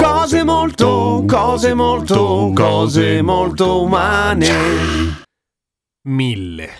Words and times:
Cose 0.00 0.44
molto, 0.44 1.24
cose 1.26 1.74
molto, 1.74 2.52
cose 2.54 3.20
molto 3.20 3.82
umane. 3.82 4.48
Mille. 6.04 6.70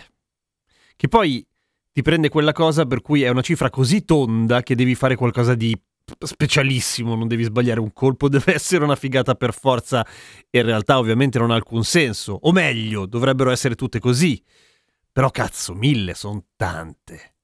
Che 0.96 1.08
poi 1.08 1.46
ti 1.92 2.00
prende 2.00 2.30
quella 2.30 2.52
cosa 2.52 2.86
per 2.86 3.02
cui 3.02 3.22
è 3.22 3.28
una 3.28 3.42
cifra 3.42 3.68
così 3.68 4.06
tonda 4.06 4.62
che 4.62 4.74
devi 4.74 4.94
fare 4.94 5.16
qualcosa 5.16 5.54
di 5.54 5.78
specialissimo, 6.18 7.14
non 7.14 7.28
devi 7.28 7.44
sbagliare 7.44 7.78
un 7.78 7.92
colpo, 7.92 8.26
deve 8.30 8.54
essere 8.54 8.84
una 8.84 8.96
figata 8.96 9.34
per 9.34 9.52
forza 9.52 10.02
e 10.48 10.58
in 10.58 10.64
realtà 10.64 10.98
ovviamente 10.98 11.38
non 11.38 11.50
ha 11.50 11.56
alcun 11.56 11.84
senso. 11.84 12.38
O 12.40 12.52
meglio, 12.52 13.04
dovrebbero 13.04 13.50
essere 13.50 13.74
tutte 13.74 13.98
così. 13.98 14.42
Però 15.12 15.28
cazzo, 15.28 15.74
mille 15.74 16.14
sono 16.14 16.42
tante 16.56 17.34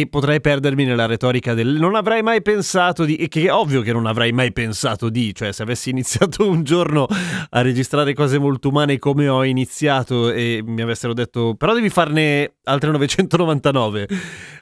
e 0.00 0.08
potrei 0.08 0.40
perdermi 0.40 0.84
nella 0.84 1.06
retorica 1.06 1.54
del 1.54 1.76
non 1.78 1.94
avrei 1.94 2.20
mai 2.20 2.42
pensato 2.42 3.04
di, 3.04 3.14
e 3.14 3.28
che 3.28 3.44
è 3.44 3.52
ovvio 3.52 3.80
che 3.80 3.92
non 3.92 4.06
avrei 4.06 4.32
mai 4.32 4.52
pensato 4.52 5.08
di, 5.08 5.32
cioè 5.32 5.52
se 5.52 5.62
avessi 5.62 5.90
iniziato 5.94 6.48
un 6.48 6.64
giorno 6.64 7.06
a 7.50 7.60
registrare 7.60 8.12
cose 8.12 8.38
molto 8.38 8.70
umane 8.70 8.98
come 8.98 9.28
ho 9.28 9.44
iniziato 9.44 10.32
e 10.32 10.62
mi 10.64 10.82
avessero 10.82 11.12
detto 11.12 11.54
però 11.54 11.74
devi 11.74 11.90
farne 11.90 12.56
altre 12.64 12.90
999, 12.90 14.08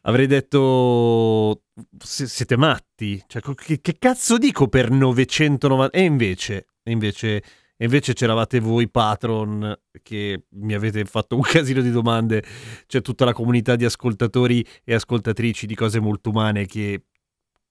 avrei 0.03 0.27
detto 0.27 1.63
siete 1.99 2.57
matti, 2.59 3.23
cioè 3.27 3.41
che, 3.55 3.81
che 3.81 3.97
cazzo 3.99 4.37
dico 4.37 4.69
per 4.69 4.91
990 4.91 5.97
e 5.97 6.03
invece, 6.03 6.67
e 6.83 6.91
invece 6.91 7.43
e 7.83 7.87
invece 7.87 8.13
c'eravate 8.13 8.61
voi, 8.61 8.89
patron, 8.89 9.77
che 10.05 10.45
mi 10.51 10.73
avete 10.73 11.05
fatto 11.05 11.35
un 11.35 11.43
casino 11.51 11.81
di 11.81 11.91
domande. 11.91 12.41
C'è 12.87 13.01
tutta 13.01 13.25
la 13.25 13.33
comunità 13.33 13.75
di 13.75 13.85
ascoltatori 13.85 14.65
e 14.85 14.95
ascoltatrici 14.95 15.67
di 15.67 15.75
cose 15.75 15.99
molto 15.99 16.31
umane 16.31 16.67
che 16.67 17.07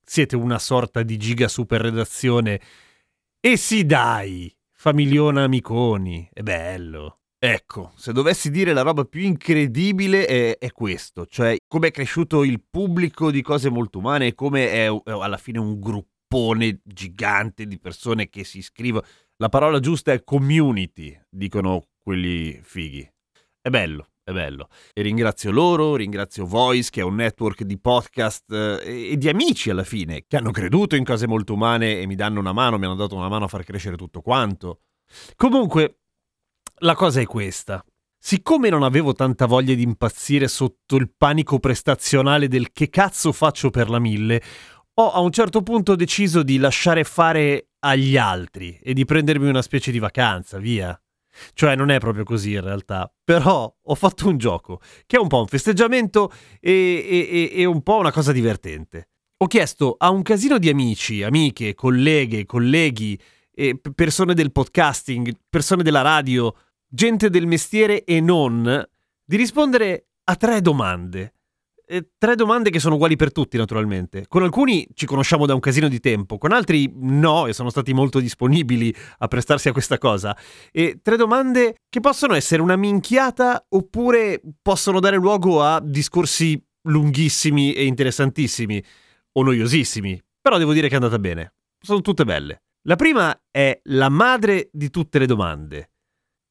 siete 0.03 0.35
una 0.35 0.59
sorta 0.59 1.01
di 1.01 1.15
giga 1.15 1.47
super 1.47 1.79
redazione. 1.79 2.59
E 3.39 3.55
sì, 3.55 3.85
dai, 3.85 4.53
famigliona 4.73 5.43
amiconi, 5.43 6.29
è 6.33 6.41
bello. 6.41 7.19
Ecco, 7.39 7.93
se 7.95 8.11
dovessi 8.11 8.51
dire 8.51 8.73
la 8.73 8.81
roba 8.81 9.05
più 9.05 9.21
incredibile 9.21 10.25
è, 10.25 10.57
è 10.57 10.71
questo, 10.73 11.25
cioè 11.25 11.55
come 11.65 11.87
è 11.87 11.91
cresciuto 11.91 12.43
il 12.43 12.61
pubblico 12.69 13.31
di 13.31 13.41
cose 13.41 13.69
molto 13.69 13.99
umane 13.99 14.27
e 14.27 14.35
come 14.35 14.71
è, 14.71 14.87
è 14.87 15.09
alla 15.09 15.37
fine 15.37 15.57
un 15.57 15.79
gruppone 15.79 16.81
gigante 16.83 17.65
di 17.65 17.79
persone 17.79 18.27
che 18.27 18.43
si 18.43 18.57
iscrivono. 18.57 19.05
La 19.41 19.49
parola 19.49 19.79
giusta 19.79 20.11
è 20.11 20.23
community, 20.23 21.19
dicono 21.27 21.87
quelli 21.97 22.59
fighi. 22.61 23.11
È 23.59 23.69
bello, 23.71 24.09
è 24.23 24.31
bello. 24.31 24.67
E 24.93 25.01
ringrazio 25.01 25.49
loro, 25.49 25.95
ringrazio 25.95 26.45
Voice, 26.45 26.91
che 26.91 27.01
è 27.01 27.03
un 27.03 27.15
network 27.15 27.63
di 27.63 27.79
podcast 27.79 28.51
eh, 28.51 29.09
e 29.13 29.17
di 29.17 29.29
amici 29.29 29.71
alla 29.71 29.83
fine, 29.83 30.25
che 30.27 30.37
hanno 30.37 30.51
creduto 30.51 30.95
in 30.95 31.03
cose 31.03 31.25
molto 31.25 31.53
umane 31.53 32.01
e 32.01 32.05
mi 32.05 32.13
danno 32.13 32.39
una 32.39 32.53
mano, 32.53 32.77
mi 32.77 32.85
hanno 32.85 32.93
dato 32.93 33.15
una 33.15 33.29
mano 33.29 33.45
a 33.45 33.47
far 33.47 33.63
crescere 33.63 33.97
tutto 33.97 34.21
quanto. 34.21 34.81
Comunque, 35.35 36.01
la 36.81 36.93
cosa 36.93 37.19
è 37.19 37.25
questa. 37.25 37.83
Siccome 38.19 38.69
non 38.69 38.83
avevo 38.83 39.13
tanta 39.13 39.47
voglia 39.47 39.73
di 39.73 39.81
impazzire 39.81 40.47
sotto 40.47 40.97
il 40.97 41.11
panico 41.17 41.57
prestazionale 41.57 42.47
del 42.47 42.71
che 42.71 42.89
cazzo 42.89 43.31
faccio 43.31 43.71
per 43.71 43.89
la 43.89 43.97
mille, 43.97 44.39
ho 44.93 45.11
a 45.11 45.19
un 45.19 45.31
certo 45.31 45.63
punto 45.63 45.95
deciso 45.95 46.43
di 46.43 46.59
lasciare 46.59 47.03
fare 47.03 47.70
agli 47.81 48.17
altri 48.17 48.79
e 48.81 48.93
di 48.93 49.05
prendermi 49.05 49.47
una 49.47 49.61
specie 49.61 49.91
di 49.91 49.99
vacanza, 49.99 50.57
via. 50.57 50.99
Cioè 51.53 51.75
non 51.75 51.89
è 51.89 51.99
proprio 51.99 52.23
così 52.23 52.53
in 52.53 52.61
realtà, 52.61 53.11
però 53.23 53.73
ho 53.81 53.95
fatto 53.95 54.27
un 54.27 54.37
gioco 54.37 54.81
che 55.05 55.15
è 55.15 55.19
un 55.19 55.29
po' 55.29 55.39
un 55.39 55.47
festeggiamento 55.47 56.31
e, 56.59 57.51
e, 57.51 57.51
e 57.53 57.65
un 57.65 57.81
po' 57.83 57.97
una 57.97 58.11
cosa 58.11 58.31
divertente. 58.31 59.07
Ho 59.37 59.47
chiesto 59.47 59.95
a 59.97 60.09
un 60.11 60.21
casino 60.23 60.57
di 60.57 60.69
amici, 60.69 61.23
amiche, 61.23 61.73
colleghe, 61.73 62.45
colleghi, 62.45 63.19
persone 63.95 64.33
del 64.33 64.51
podcasting, 64.51 65.33
persone 65.49 65.83
della 65.83 66.01
radio, 66.01 66.53
gente 66.87 67.29
del 67.29 67.47
mestiere 67.47 68.03
e 68.03 68.19
non, 68.19 68.85
di 69.23 69.35
rispondere 69.37 70.07
a 70.25 70.35
tre 70.35 70.61
domande 70.61 71.33
eh, 71.91 72.11
tre 72.17 72.35
domande 72.35 72.69
che 72.69 72.79
sono 72.79 72.95
uguali 72.95 73.17
per 73.17 73.33
tutti, 73.33 73.57
naturalmente. 73.57 74.23
Con 74.29 74.43
alcuni 74.43 74.87
ci 74.93 75.05
conosciamo 75.05 75.45
da 75.45 75.53
un 75.53 75.59
casino 75.59 75.89
di 75.89 75.99
tempo, 75.99 76.37
con 76.37 76.53
altri 76.53 76.89
no, 76.95 77.47
e 77.47 77.53
sono 77.53 77.69
stati 77.69 77.93
molto 77.93 78.21
disponibili 78.21 78.95
a 79.17 79.27
prestarsi 79.27 79.67
a 79.67 79.73
questa 79.73 79.97
cosa. 79.97 80.35
E 80.71 80.99
tre 81.01 81.17
domande 81.17 81.75
che 81.89 81.99
possono 81.99 82.33
essere 82.33 82.61
una 82.61 82.77
minchiata 82.77 83.65
oppure 83.67 84.41
possono 84.61 85.01
dare 85.01 85.17
luogo 85.17 85.61
a 85.61 85.81
discorsi 85.83 86.63
lunghissimi 86.83 87.73
e 87.73 87.83
interessantissimi, 87.83 88.81
o 89.33 89.43
noiosissimi. 89.43 90.19
Però 90.41 90.57
devo 90.57 90.71
dire 90.71 90.87
che 90.87 90.93
è 90.93 90.97
andata 90.97 91.19
bene. 91.19 91.55
Sono 91.77 91.99
tutte 91.99 92.23
belle. 92.23 92.63
La 92.87 92.95
prima 92.95 93.37
è 93.51 93.77
la 93.83 94.09
madre 94.09 94.69
di 94.71 94.89
tutte 94.89 95.19
le 95.19 95.25
domande 95.25 95.90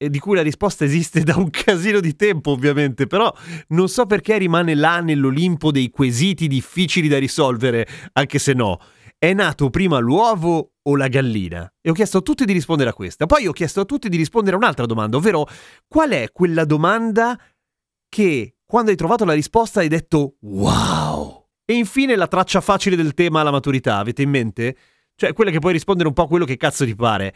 di 0.08 0.18
cui 0.18 0.36
la 0.36 0.42
risposta 0.42 0.84
esiste 0.84 1.22
da 1.24 1.36
un 1.36 1.50
casino 1.50 2.00
di 2.00 2.16
tempo 2.16 2.52
ovviamente, 2.52 3.06
però 3.06 3.32
non 3.68 3.88
so 3.88 4.06
perché 4.06 4.38
rimane 4.38 4.74
là 4.74 5.00
nell'Olimpo 5.00 5.70
dei 5.70 5.90
quesiti 5.90 6.48
difficili 6.48 7.08
da 7.08 7.18
risolvere, 7.18 7.86
anche 8.12 8.38
se 8.38 8.52
no. 8.52 8.78
È 9.18 9.34
nato 9.34 9.68
prima 9.68 9.98
l'uovo 9.98 10.76
o 10.80 10.96
la 10.96 11.08
gallina? 11.08 11.70
E 11.82 11.90
ho 11.90 11.92
chiesto 11.92 12.18
a 12.18 12.22
tutti 12.22 12.46
di 12.46 12.54
rispondere 12.54 12.88
a 12.88 12.94
questa. 12.94 13.26
Poi 13.26 13.46
ho 13.46 13.52
chiesto 13.52 13.80
a 13.80 13.84
tutti 13.84 14.08
di 14.08 14.16
rispondere 14.16 14.56
a 14.56 14.58
un'altra 14.58 14.86
domanda, 14.86 15.18
ovvero 15.18 15.46
qual 15.86 16.10
è 16.10 16.30
quella 16.32 16.64
domanda 16.64 17.38
che 18.08 18.54
quando 18.64 18.90
hai 18.90 18.96
trovato 18.96 19.26
la 19.26 19.34
risposta 19.34 19.80
hai 19.80 19.88
detto 19.88 20.36
wow? 20.40 21.48
E 21.66 21.74
infine 21.74 22.16
la 22.16 22.28
traccia 22.28 22.62
facile 22.62 22.96
del 22.96 23.12
tema 23.12 23.40
alla 23.40 23.50
maturità, 23.50 23.98
avete 23.98 24.22
in 24.22 24.30
mente? 24.30 24.76
Cioè 25.14 25.34
quella 25.34 25.50
che 25.50 25.58
puoi 25.58 25.74
rispondere 25.74 26.08
un 26.08 26.14
po' 26.14 26.22
a 26.22 26.26
quello 26.26 26.46
che 26.46 26.56
cazzo 26.56 26.86
ti 26.86 26.94
pare. 26.94 27.34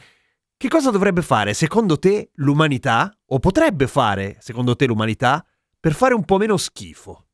Che 0.64 0.70
cosa 0.70 0.90
dovrebbe 0.90 1.20
fare, 1.20 1.52
secondo 1.52 1.98
te, 1.98 2.30
l'umanità, 2.36 3.14
o 3.26 3.38
potrebbe 3.38 3.86
fare, 3.86 4.38
secondo 4.40 4.74
te, 4.74 4.86
l'umanità, 4.86 5.44
per 5.78 5.92
fare 5.92 6.14
un 6.14 6.24
po' 6.24 6.38
meno 6.38 6.56
schifo? 6.56 7.26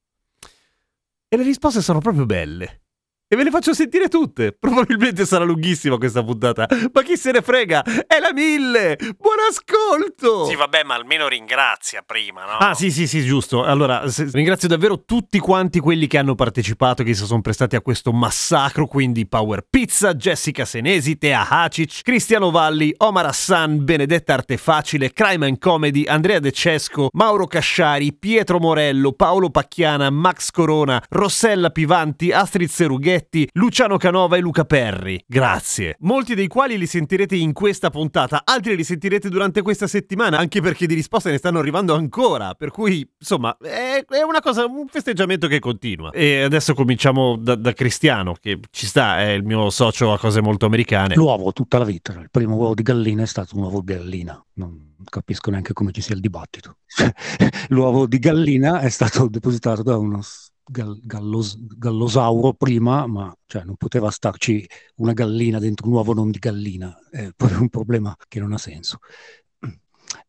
E 1.28 1.36
le 1.36 1.44
risposte 1.44 1.80
sono 1.80 2.00
proprio 2.00 2.26
belle. 2.26 2.86
E 3.32 3.36
ve 3.36 3.44
le 3.44 3.50
faccio 3.50 3.72
sentire 3.72 4.08
tutte. 4.08 4.50
Probabilmente 4.58 5.24
sarà 5.24 5.44
lunghissima 5.44 5.96
questa 5.98 6.20
puntata, 6.24 6.66
ma 6.92 7.02
chi 7.02 7.16
se 7.16 7.30
ne 7.30 7.42
frega? 7.42 7.84
È 7.84 8.18
la 8.18 8.32
mille! 8.32 8.96
Buon 9.16 9.36
ascolto! 9.48 10.46
Sì, 10.46 10.56
vabbè, 10.56 10.82
ma 10.82 10.94
almeno 10.96 11.28
ringrazia 11.28 12.02
prima, 12.04 12.44
no? 12.44 12.56
Ah, 12.58 12.74
sì, 12.74 12.90
sì, 12.90 13.06
sì, 13.06 13.24
giusto. 13.24 13.62
Allora, 13.62 14.02
ringrazio 14.32 14.66
davvero 14.66 15.04
tutti 15.04 15.38
quanti 15.38 15.78
quelli 15.78 16.08
che 16.08 16.18
hanno 16.18 16.34
partecipato, 16.34 17.04
che 17.04 17.14
si 17.14 17.24
sono 17.24 17.40
prestati 17.40 17.76
a 17.76 17.80
questo 17.82 18.12
massacro, 18.12 18.88
quindi 18.88 19.28
Power 19.28 19.64
Pizza, 19.70 20.12
Jessica 20.14 20.64
Senesi, 20.64 21.16
Tea 21.16 21.46
Hacic, 21.48 22.02
Cristiano 22.02 22.50
Valli, 22.50 22.92
Omar 22.96 23.26
Hassan, 23.26 23.84
Benedetta 23.84 24.34
Artefacile, 24.34 25.12
Crime 25.12 25.46
and 25.46 25.58
Comedy, 25.58 26.04
Andrea 26.04 26.40
De 26.40 26.50
Cesco, 26.50 27.10
Mauro 27.12 27.46
Casciari, 27.46 28.12
Pietro 28.12 28.58
Morello, 28.58 29.12
Paolo 29.12 29.50
Pacchiana, 29.50 30.10
Max 30.10 30.50
Corona, 30.50 31.00
Rossella 31.10 31.70
Pivanti, 31.70 32.32
Astrid 32.32 32.68
Serughetti, 32.68 33.18
Giorgetti, 33.20 33.48
Luciano 33.52 33.96
Canova 33.98 34.36
e 34.36 34.40
Luca 34.40 34.64
Perri. 34.64 35.22
Grazie. 35.26 35.96
Molti 36.00 36.34
dei 36.34 36.46
quali 36.46 36.78
li 36.78 36.86
sentirete 36.86 37.36
in 37.36 37.52
questa 37.52 37.90
puntata, 37.90 38.42
altri 38.44 38.74
li 38.74 38.84
sentirete 38.84 39.28
durante 39.28 39.62
questa 39.62 39.86
settimana, 39.86 40.38
anche 40.38 40.60
perché 40.60 40.86
di 40.86 40.94
risposte 40.94 41.30
ne 41.30 41.36
stanno 41.36 41.58
arrivando 41.58 41.94
ancora. 41.94 42.54
Per 42.54 42.70
cui, 42.70 43.06
insomma, 43.18 43.56
è, 43.58 44.02
è 44.08 44.22
una 44.22 44.40
cosa, 44.40 44.64
un 44.64 44.86
festeggiamento 44.88 45.46
che 45.46 45.58
continua. 45.58 46.10
E 46.10 46.42
adesso 46.42 46.74
cominciamo 46.74 47.36
da, 47.36 47.54
da, 47.54 47.72
Cristiano, 47.74 48.34
che 48.40 48.58
ci 48.70 48.86
sta, 48.86 49.18
è 49.18 49.30
il 49.30 49.44
mio 49.44 49.68
socio 49.70 50.12
a 50.12 50.18
cose 50.18 50.40
molto 50.40 50.66
americane. 50.66 51.14
L'uovo 51.14 51.52
tutta 51.52 51.78
la 51.78 51.84
vita. 51.84 52.12
Il 52.12 52.30
primo 52.30 52.56
uovo 52.56 52.74
di 52.74 52.82
gallina 52.82 53.22
è 53.22 53.26
stato 53.26 53.56
un 53.56 53.64
uovo 53.64 53.82
di 53.82 53.92
gallina. 53.92 54.42
Non 54.54 54.88
capisco 55.04 55.50
neanche 55.50 55.72
come 55.72 55.92
ci 55.92 56.00
sia 56.00 56.14
il 56.14 56.20
dibattito. 56.20 56.78
L'uovo 57.68 58.06
di 58.06 58.18
gallina 58.18 58.80
è 58.80 58.88
stato 58.88 59.28
depositato 59.28 59.82
da 59.82 59.96
uno 59.96 60.20
gallos, 60.64 61.56
gallosauro 61.76 62.52
prima, 62.54 63.06
ma 63.06 63.34
cioè, 63.46 63.64
non 63.64 63.76
poteva 63.76 64.10
starci 64.10 64.66
una 64.96 65.12
gallina 65.12 65.58
dentro 65.58 65.86
un 65.86 65.94
uovo 65.94 66.12
non 66.14 66.30
di 66.30 66.38
gallina, 66.38 66.96
è 67.10 67.30
proprio 67.36 67.60
un 67.60 67.68
problema 67.68 68.14
che 68.28 68.40
non 68.40 68.52
ha 68.52 68.58
senso. 68.58 68.98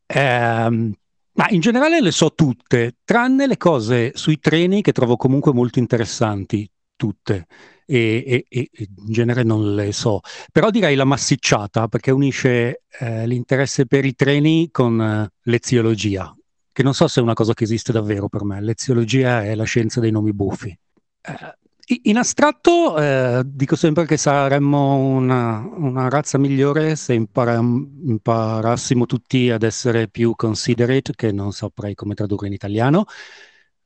Eh, 0.05 0.93
Ma 1.33 1.47
in 1.49 1.59
generale 1.61 2.01
le 2.01 2.11
so 2.11 2.33
tutte, 2.33 2.97
tranne 3.05 3.47
le 3.47 3.57
cose 3.57 4.11
sui 4.15 4.37
treni 4.39 4.81
che 4.81 4.91
trovo 4.91 5.15
comunque 5.15 5.53
molto 5.53 5.79
interessanti, 5.79 6.69
tutte. 6.95 7.45
E, 7.85 8.23
e, 8.25 8.45
e 8.49 8.69
in 8.77 9.11
genere 9.11 9.43
non 9.43 9.75
le 9.75 9.91
so. 9.91 10.19
Però 10.51 10.69
direi 10.69 10.95
la 10.95 11.03
massicciata 11.05 11.87
perché 11.87 12.11
unisce 12.11 12.83
eh, 12.99 13.27
l'interesse 13.27 13.85
per 13.85 14.05
i 14.05 14.13
treni 14.15 14.69
con 14.71 15.01
eh, 15.01 15.29
l'eziologia, 15.43 16.33
che 16.71 16.83
non 16.83 16.93
so 16.93 17.07
se 17.07 17.19
è 17.19 17.23
una 17.23 17.33
cosa 17.33 17.53
che 17.53 17.63
esiste 17.63 17.91
davvero 17.91 18.29
per 18.29 18.43
me. 18.43 18.61
L'eziologia 18.61 19.43
è 19.43 19.55
la 19.55 19.63
scienza 19.63 19.99
dei 19.99 20.11
nomi 20.11 20.33
buffi. 20.33 20.77
Eh, 21.21 21.55
in 22.03 22.17
astratto 22.17 22.97
eh, 22.97 23.41
dico 23.45 23.75
sempre 23.75 24.05
che 24.05 24.15
saremmo 24.15 24.95
una, 24.95 25.67
una 25.75 26.07
razza 26.07 26.37
migliore 26.37 26.95
se 26.95 27.13
imparam- 27.13 28.07
imparassimo 28.07 29.05
tutti 29.05 29.49
ad 29.49 29.63
essere 29.63 30.07
più 30.07 30.33
considerate, 30.35 31.13
che 31.15 31.31
non 31.31 31.51
saprei 31.51 31.93
come 31.95 32.13
tradurre 32.13 32.47
in 32.47 32.53
italiano, 32.53 33.05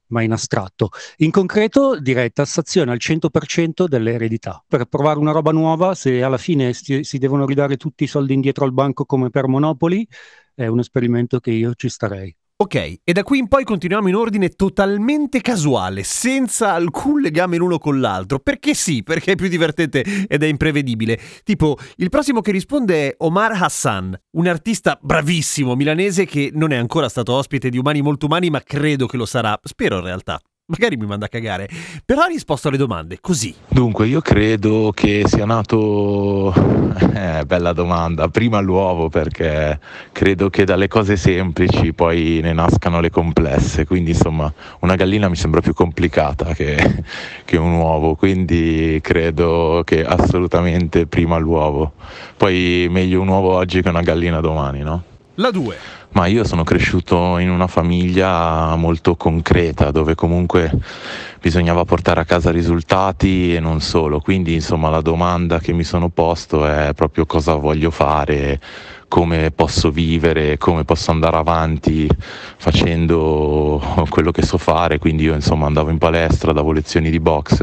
ma 0.07 0.21
in 0.21 0.31
astratto. 0.31 0.89
In 1.17 1.31
concreto 1.31 1.99
direi 1.99 2.31
tassazione 2.31 2.91
al 2.91 2.99
100% 2.99 3.87
delle 3.87 4.13
eredità. 4.13 4.63
Per 4.67 4.85
provare 4.85 5.17
una 5.19 5.31
roba 5.31 5.51
nuova, 5.51 5.95
se 5.95 6.21
alla 6.21 6.37
fine 6.37 6.73
si, 6.73 7.03
si 7.03 7.17
devono 7.17 7.45
ridare 7.45 7.77
tutti 7.77 8.03
i 8.03 8.07
soldi 8.07 8.33
indietro 8.33 8.65
al 8.65 8.73
banco 8.73 9.05
come 9.05 9.29
per 9.29 9.47
Monopoli, 9.47 10.07
è 10.53 10.67
un 10.67 10.79
esperimento 10.79 11.39
che 11.39 11.51
io 11.51 11.73
ci 11.73 11.89
starei. 11.89 12.35
Ok, 12.57 12.75
e 13.03 13.11
da 13.11 13.23
qui 13.23 13.39
in 13.39 13.49
poi 13.49 13.65
continuiamo 13.65 14.07
in 14.07 14.15
ordine 14.15 14.47
totalmente 14.47 15.41
casuale, 15.41 16.03
senza 16.03 16.71
alcun 16.71 17.19
legame 17.19 17.57
l'uno 17.57 17.77
con 17.79 17.99
l'altro. 17.99 18.39
Perché 18.39 18.73
sì, 18.73 19.03
perché 19.03 19.33
è 19.33 19.35
più 19.35 19.49
divertente 19.49 20.01
ed 20.25 20.41
è 20.41 20.45
imprevedibile. 20.45 21.19
Tipo, 21.43 21.77
il 21.97 22.07
prossimo 22.07 22.39
che 22.39 22.53
risponde 22.53 23.09
è 23.09 23.15
Omar 23.17 23.61
Hassan, 23.61 24.17
un 24.37 24.47
artista 24.47 24.97
bravissimo 25.01 25.75
milanese 25.75 26.23
che 26.23 26.49
non 26.53 26.71
è 26.71 26.77
ancora 26.77 27.09
stato 27.09 27.33
ospite 27.33 27.67
di 27.67 27.77
Umani 27.77 28.01
Molto 28.01 28.27
Umani, 28.27 28.49
ma 28.49 28.61
credo 28.61 29.05
che 29.05 29.17
lo 29.17 29.25
sarà. 29.25 29.59
Spero 29.61 29.97
in 29.97 30.05
realtà. 30.05 30.39
Magari 30.67 30.97
mi 30.97 31.05
manda 31.05 31.25
a 31.25 31.29
cagare, 31.29 31.69
però 32.03 32.21
ha 32.21 32.25
risposto 32.25 32.69
alle 32.69 32.77
domande 32.77 33.19
così. 33.21 33.53
Dunque, 33.67 34.07
io 34.07 34.19
credo 34.19 34.91
che 34.95 35.21
sia 35.27 35.45
nato. 35.45 36.51
Eh, 37.13 37.43
bella 37.45 37.71
domanda. 37.71 38.29
Prima 38.29 38.59
l'uovo, 38.61 39.07
perché 39.07 39.79
credo 40.11 40.49
che 40.49 40.63
dalle 40.63 40.87
cose 40.87 41.17
semplici 41.17 41.93
poi 41.93 42.39
ne 42.41 42.51
nascano 42.53 42.99
le 42.99 43.11
complesse. 43.11 43.85
Quindi, 43.85 44.11
insomma, 44.11 44.51
una 44.79 44.95
gallina 44.95 45.29
mi 45.29 45.35
sembra 45.35 45.61
più 45.61 45.75
complicata 45.75 46.55
che, 46.55 47.03
che 47.45 47.57
un 47.57 47.73
uovo. 47.73 48.15
Quindi 48.15 48.97
credo 49.03 49.83
che 49.85 50.03
assolutamente 50.03 51.05
prima 51.05 51.37
l'uovo. 51.37 51.93
Poi 52.35 52.87
meglio 52.89 53.21
un 53.21 53.27
uovo 53.27 53.53
oggi 53.53 53.83
che 53.83 53.89
una 53.89 54.01
gallina 54.01 54.39
domani, 54.39 54.79
no? 54.79 55.03
La 55.35 55.51
2. 55.51 55.77
Ma 56.15 56.27
io 56.27 56.45
sono 56.45 56.63
cresciuto 56.63 57.37
in 57.39 57.49
una 57.49 57.67
famiglia 57.67 58.73
molto 58.77 59.17
concreta 59.17 59.91
dove 59.91 60.15
comunque 60.15 60.71
bisognava 61.41 61.83
portare 61.83 62.21
a 62.21 62.23
casa 62.23 62.51
risultati 62.51 63.53
e 63.53 63.59
non 63.59 63.81
solo, 63.81 64.21
quindi 64.21 64.53
insomma 64.53 64.89
la 64.89 65.01
domanda 65.01 65.59
che 65.59 65.73
mi 65.73 65.83
sono 65.83 66.07
posto 66.07 66.65
è 66.65 66.91
proprio 66.95 67.25
cosa 67.25 67.55
voglio 67.55 67.91
fare, 67.91 68.61
come 69.09 69.51
posso 69.51 69.91
vivere, 69.91 70.57
come 70.57 70.85
posso 70.85 71.11
andare 71.11 71.35
avanti 71.35 72.07
facendo 72.55 73.81
quello 74.07 74.31
che 74.31 74.41
so 74.41 74.57
fare, 74.57 74.99
quindi 74.99 75.23
io 75.23 75.33
insomma 75.33 75.65
andavo 75.65 75.89
in 75.89 75.97
palestra, 75.97 76.53
davo 76.53 76.71
lezioni 76.71 77.09
di 77.09 77.19
box 77.19 77.61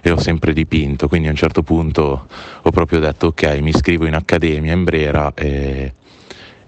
e 0.00 0.10
ho 0.10 0.18
sempre 0.18 0.54
dipinto, 0.54 1.06
quindi 1.06 1.28
a 1.28 1.32
un 1.32 1.36
certo 1.36 1.62
punto 1.62 2.28
ho 2.62 2.70
proprio 2.70 2.98
detto 2.98 3.26
ok 3.26 3.58
mi 3.60 3.68
iscrivo 3.68 4.06
in 4.06 4.14
accademia 4.14 4.72
in 4.72 4.84
Brera 4.84 5.34
e 5.34 5.92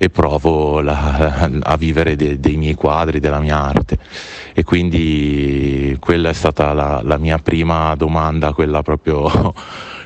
e 0.03 0.11
provo 0.11 0.81
la, 0.81 1.49
a 1.63 1.77
vivere 1.77 2.17
de, 2.17 2.41
dei 2.41 2.57
miei 2.57 2.75
quadri, 2.75 3.21
della 3.21 3.39
mia 3.39 3.57
arte. 3.57 3.99
E 4.53 4.65
quindi 4.65 5.97
quella 6.01 6.31
è 6.31 6.33
stata 6.33 6.73
la, 6.73 7.01
la 7.05 7.19
mia 7.19 7.39
prima 7.39 7.95
domanda, 7.95 8.53
quella 8.53 8.83
proprio 8.83 9.55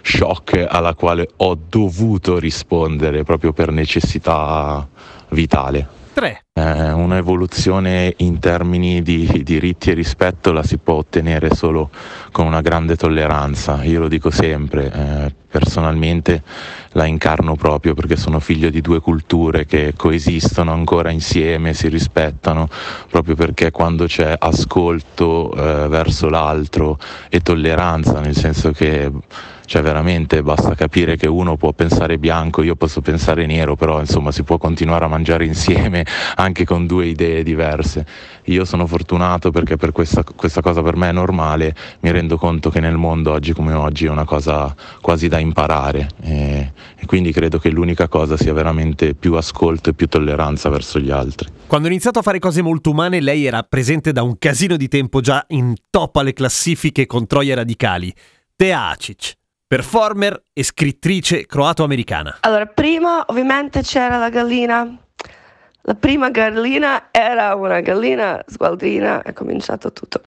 shock 0.02 0.66
alla 0.69 0.94
quale 0.94 1.31
ho 1.37 1.56
dovuto 1.66 2.38
rispondere 2.38 3.25
proprio 3.25 3.54
per 3.54 3.70
necessità 3.70 4.87
vitale. 5.31 5.88
3. 6.12 6.45
Eh, 6.58 6.91
un'evoluzione 6.91 8.14
in 8.17 8.38
termini 8.38 9.03
di 9.03 9.43
diritti 9.44 9.91
e 9.91 9.93
rispetto 9.93 10.53
la 10.53 10.62
si 10.62 10.79
può 10.79 10.94
ottenere 10.94 11.55
solo 11.55 11.91
con 12.32 12.47
una 12.47 12.62
grande 12.62 12.97
tolleranza. 12.97 13.85
Io 13.85 14.00
lo 14.00 14.08
dico 14.08 14.31
sempre, 14.31 14.91
eh, 14.91 15.35
personalmente 15.50 16.43
la 16.93 17.05
incarno 17.05 17.56
proprio 17.56 17.93
perché 17.93 18.17
sono 18.17 18.41
figlio 18.41 18.70
di 18.70 18.81
due 18.81 19.00
culture 19.00 19.67
che 19.67 19.93
coesistono 19.94 20.73
ancora 20.73 21.11
insieme, 21.11 21.75
si 21.75 21.88
rispettano, 21.88 22.70
proprio 23.11 23.35
perché 23.35 23.70
quando 23.70 24.06
c'è 24.06 24.35
ascolto 24.38 25.52
eh, 25.52 25.88
verso 25.88 26.31
l'altro 26.31 26.99
e 27.29 27.41
tolleranza, 27.41 28.19
nel 28.20 28.35
senso 28.35 28.73
che 28.73 29.12
cioè 29.66 29.82
veramente 29.82 30.42
basta 30.42 30.74
capire 30.74 31.16
che 31.16 31.28
uno 31.28 31.56
può 31.56 31.72
pensare 31.72 32.18
bianco, 32.18 32.62
io 32.62 32.76
posso 32.76 33.00
pensare 33.00 33.46
nero, 33.46 33.76
però 33.76 34.00
insomma 34.00 34.32
si 34.32 34.42
può 34.42 34.58
continuare 34.58 35.04
a 35.04 35.08
mangiare 35.08 35.44
insieme 35.44 36.06
anche 36.36 36.64
con 36.64 36.86
due 36.86 37.06
idee 37.06 37.42
diverse. 37.42 38.06
Io 38.44 38.64
sono 38.64 38.86
fortunato 38.86 39.50
perché 39.50 39.76
per 39.76 39.92
questa, 39.92 40.22
questa 40.22 40.60
cosa 40.62 40.82
per 40.82 40.96
me 40.96 41.08
è 41.08 41.12
normale, 41.12 41.74
mi 42.00 42.10
rendo 42.12 42.38
conto 42.38 42.70
che 42.70 42.80
nel 42.80 42.96
mondo 42.96 43.32
oggi 43.32 43.52
come 43.52 43.72
oggi 43.72 44.06
è 44.06 44.08
una 44.08 44.24
cosa 44.24 44.74
quasi 45.00 45.28
da 45.28 45.38
imparare 45.38 46.08
e, 46.22 46.72
e 46.96 47.06
quindi 47.06 47.32
credo 47.32 47.58
che 47.58 47.70
l'unica 47.70 48.08
cosa 48.08 48.36
sia 48.36 48.52
veramente 48.52 49.14
più 49.14 49.34
ascolto 49.34 49.90
e 49.90 49.94
più 49.94 50.06
tolleranza 50.06 50.68
verso 50.68 51.00
gli 51.00 51.10
altri. 51.10 51.48
Quando 51.66 51.88
ho 51.88 51.90
iniziato 51.90 52.20
a 52.20 52.22
fare 52.22 52.38
cose 52.38 52.62
molto 52.62 52.90
umane, 52.90 53.20
lei 53.20 53.44
era 53.44 53.64
presente 53.64 54.12
da 54.12 54.22
un 54.22 54.38
casino 54.38 54.76
di 54.76 54.86
tempo 54.86 55.20
già 55.20 55.44
in 55.48 55.74
top 55.90 56.16
alle 56.16 56.32
classifiche 56.32 57.06
con 57.06 57.26
troie 57.26 57.54
radicali. 57.54 58.14
Tea 58.54 58.88
Acic, 58.88 59.34
performer 59.66 60.42
e 60.52 60.62
scrittrice 60.62 61.46
croato-americana. 61.46 62.38
Allora, 62.40 62.66
prima 62.66 63.24
ovviamente 63.26 63.82
c'era 63.82 64.16
la 64.16 64.30
gallina. 64.30 64.96
La 65.82 65.94
prima 65.94 66.30
gallina 66.30 67.08
era 67.10 67.54
una 67.54 67.80
gallina 67.80 68.42
sgualdrina, 68.46 69.22
è 69.22 69.32
cominciato 69.32 69.92
tutto. 69.92 70.22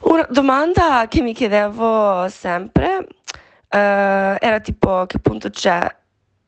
Una 0.00 0.26
domanda 0.30 1.06
che 1.08 1.20
mi 1.20 1.32
chiedevo 1.32 2.28
sempre 2.28 3.06
eh, 3.68 4.36
era 4.40 4.60
tipo 4.60 5.06
che 5.06 5.18
punto 5.18 5.50
c'è 5.50 5.96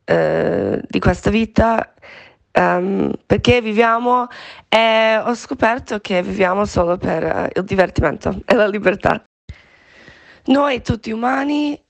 eh, 0.05 0.83
di 0.89 0.99
questa 0.99 1.31
vita, 1.31 1.95
um, 2.53 3.13
perché 3.27 3.61
viviamo 3.61 4.27
e 4.69 5.19
ho 5.19 5.35
scoperto 5.35 6.01
che 6.01 6.23
viviamo 6.23 6.65
solo 6.65 6.97
per 6.97 7.23
uh, 7.23 7.59
il 7.59 7.65
divertimento 7.65 8.43
e 8.45 8.55
la 8.55 8.67
libertà. 8.67 9.23
Noi 10.47 10.83
tutti 10.83 11.13
umani 11.13 11.81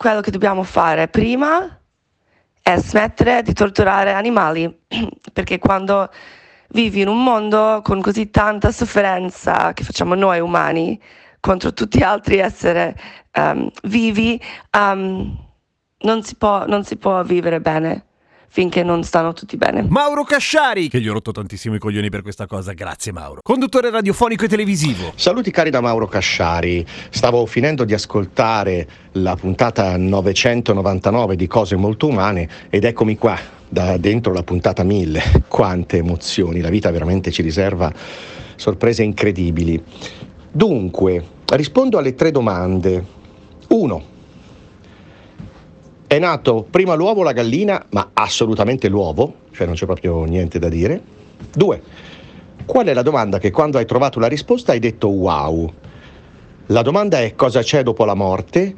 quello 0.00 0.22
che 0.22 0.30
dobbiamo 0.30 0.62
fare 0.62 1.08
prima 1.08 1.78
è 2.62 2.76
smettere 2.78 3.42
di 3.42 3.52
torturare 3.52 4.14
animali, 4.14 4.80
perché 5.30 5.58
quando 5.58 6.08
vivi 6.68 7.02
in 7.02 7.08
un 7.08 7.22
mondo 7.22 7.82
con 7.84 8.00
così 8.00 8.30
tanta 8.30 8.72
sofferenza 8.72 9.74
che 9.74 9.84
facciamo 9.84 10.14
noi 10.14 10.40
umani 10.40 10.98
contro 11.38 11.74
tutti 11.74 11.98
gli 11.98 12.02
altri 12.02 12.38
esseri 12.38 12.94
um, 13.34 13.70
vivi, 13.82 14.42
um, 14.74 15.36
non, 15.98 16.22
si 16.22 16.34
può, 16.36 16.64
non 16.66 16.82
si 16.82 16.96
può 16.96 17.22
vivere 17.22 17.60
bene 17.60 18.06
finché 18.52 18.82
non 18.82 19.04
stanno 19.04 19.32
tutti 19.32 19.56
bene. 19.56 19.86
Mauro 19.88 20.24
Casciari, 20.24 20.88
che 20.88 21.00
gli 21.00 21.08
ho 21.08 21.12
rotto 21.12 21.30
tantissimo 21.30 21.76
i 21.76 21.78
coglioni 21.78 22.10
per 22.10 22.22
questa 22.22 22.46
cosa, 22.46 22.72
grazie 22.72 23.12
Mauro. 23.12 23.40
Conduttore 23.42 23.90
radiofonico 23.90 24.44
e 24.44 24.48
televisivo. 24.48 25.12
Saluti 25.14 25.52
cari 25.52 25.70
da 25.70 25.80
Mauro 25.80 26.06
Casciari, 26.08 26.84
stavo 27.10 27.46
finendo 27.46 27.84
di 27.84 27.94
ascoltare 27.94 28.88
la 29.12 29.36
puntata 29.36 29.96
999 29.96 31.36
di 31.36 31.46
Cose 31.46 31.76
Molto 31.76 32.08
Umane 32.08 32.48
ed 32.68 32.84
eccomi 32.84 33.16
qua, 33.16 33.38
da 33.68 33.96
dentro 33.96 34.32
la 34.32 34.42
puntata 34.42 34.82
1000. 34.82 35.44
Quante 35.46 35.98
emozioni, 35.98 36.60
la 36.60 36.70
vita 36.70 36.90
veramente 36.90 37.30
ci 37.30 37.42
riserva 37.42 37.92
sorprese 38.56 39.04
incredibili. 39.04 39.80
Dunque, 40.50 41.24
rispondo 41.46 41.98
alle 41.98 42.16
tre 42.16 42.32
domande. 42.32 43.18
Uno, 43.68 44.02
è 46.10 46.18
nato 46.18 46.66
prima 46.68 46.94
l'uovo 46.94 47.20
o 47.20 47.22
la 47.22 47.30
gallina, 47.30 47.86
ma 47.90 48.10
assolutamente 48.14 48.88
l'uovo, 48.88 49.32
cioè 49.52 49.64
non 49.64 49.76
c'è 49.76 49.86
proprio 49.86 50.24
niente 50.24 50.58
da 50.58 50.68
dire. 50.68 51.00
Due, 51.52 51.80
qual 52.66 52.86
è 52.88 52.94
la 52.94 53.02
domanda 53.02 53.38
che 53.38 53.52
quando 53.52 53.78
hai 53.78 53.86
trovato 53.86 54.18
la 54.18 54.26
risposta 54.26 54.72
hai 54.72 54.80
detto 54.80 55.06
wow? 55.06 55.72
La 56.66 56.82
domanda 56.82 57.20
è 57.20 57.36
cosa 57.36 57.62
c'è 57.62 57.84
dopo 57.84 58.04
la 58.04 58.14
morte? 58.14 58.74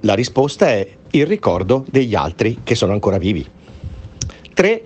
La 0.00 0.12
risposta 0.12 0.68
è 0.68 0.86
il 1.12 1.24
ricordo 1.24 1.86
degli 1.90 2.14
altri 2.14 2.58
che 2.62 2.74
sono 2.74 2.92
ancora 2.92 3.16
vivi. 3.16 3.46
Tre, 4.52 4.82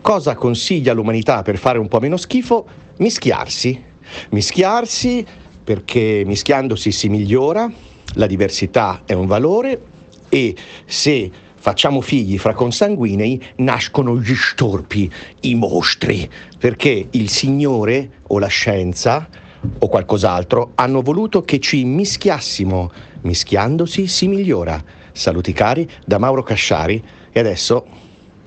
cosa 0.00 0.36
consiglia 0.36 0.92
l'umanità 0.92 1.42
per 1.42 1.58
fare 1.58 1.80
un 1.80 1.88
po' 1.88 1.98
meno 1.98 2.16
schifo? 2.16 2.64
Mischiarsi. 2.98 3.82
Mischiarsi 4.30 5.26
perché 5.64 6.22
mischiandosi 6.24 6.92
si 6.92 7.08
migliora, 7.08 7.68
la 8.14 8.26
diversità 8.28 9.02
è 9.04 9.14
un 9.14 9.26
valore 9.26 9.92
e 10.34 10.56
se 10.84 11.30
facciamo 11.54 12.00
figli 12.00 12.38
fra 12.38 12.54
consanguinei, 12.54 13.40
nascono 13.58 14.18
gli 14.18 14.34
storpi, 14.34 15.08
i 15.42 15.54
mostri, 15.54 16.28
perché 16.58 17.06
il 17.12 17.28
Signore 17.30 18.22
o 18.26 18.40
la 18.40 18.48
scienza 18.48 19.28
o 19.78 19.88
qualcos'altro 19.88 20.72
hanno 20.74 21.02
voluto 21.02 21.42
che 21.42 21.60
ci 21.60 21.84
mischiassimo. 21.84 22.90
Mischiandosi 23.20 24.08
si 24.08 24.26
migliora. 24.26 24.82
Saluti 25.12 25.52
cari 25.52 25.88
da 26.04 26.18
Mauro 26.18 26.42
Casciari 26.42 27.02
e 27.30 27.38
adesso 27.38 27.86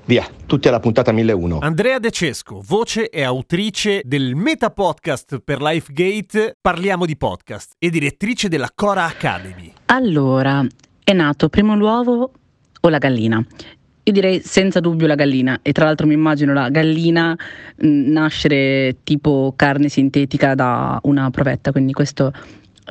via, 0.03 0.27
tutti 0.45 0.67
alla 0.67 0.81
puntata 0.81 1.13
1001. 1.13 1.59
Andrea 1.59 1.99
De 1.99 2.11
Cesco, 2.11 2.61
voce 2.65 3.09
e 3.09 3.23
autrice 3.23 4.01
del 4.03 4.35
Meta 4.35 4.71
Podcast 4.71 5.39
per 5.39 5.61
Lifegate 5.61 6.57
Parliamo 6.59 7.05
di 7.05 7.15
Podcast 7.15 7.75
e 7.79 7.89
direttrice 7.89 8.49
della 8.49 8.71
Cora 8.75 9.05
Academy. 9.05 9.71
Allora, 9.85 10.65
è 11.07 11.13
nato 11.13 11.47
prima 11.47 11.73
l'uovo 11.73 12.31
o 12.81 12.89
la 12.89 12.97
gallina? 12.97 13.41
Io 14.03 14.11
direi 14.11 14.41
senza 14.41 14.81
dubbio 14.81 15.07
la 15.07 15.15
gallina 15.15 15.59
e 15.61 15.71
tra 15.71 15.85
l'altro 15.85 16.05
mi 16.05 16.13
immagino 16.13 16.51
la 16.51 16.69
gallina 16.69 17.31
mh, 17.31 18.11
nascere 18.11 18.97
tipo 19.03 19.53
carne 19.55 19.87
sintetica 19.87 20.53
da 20.53 20.99
una 21.03 21.29
provetta, 21.29 21.71
quindi 21.71 21.93
questo, 21.93 22.33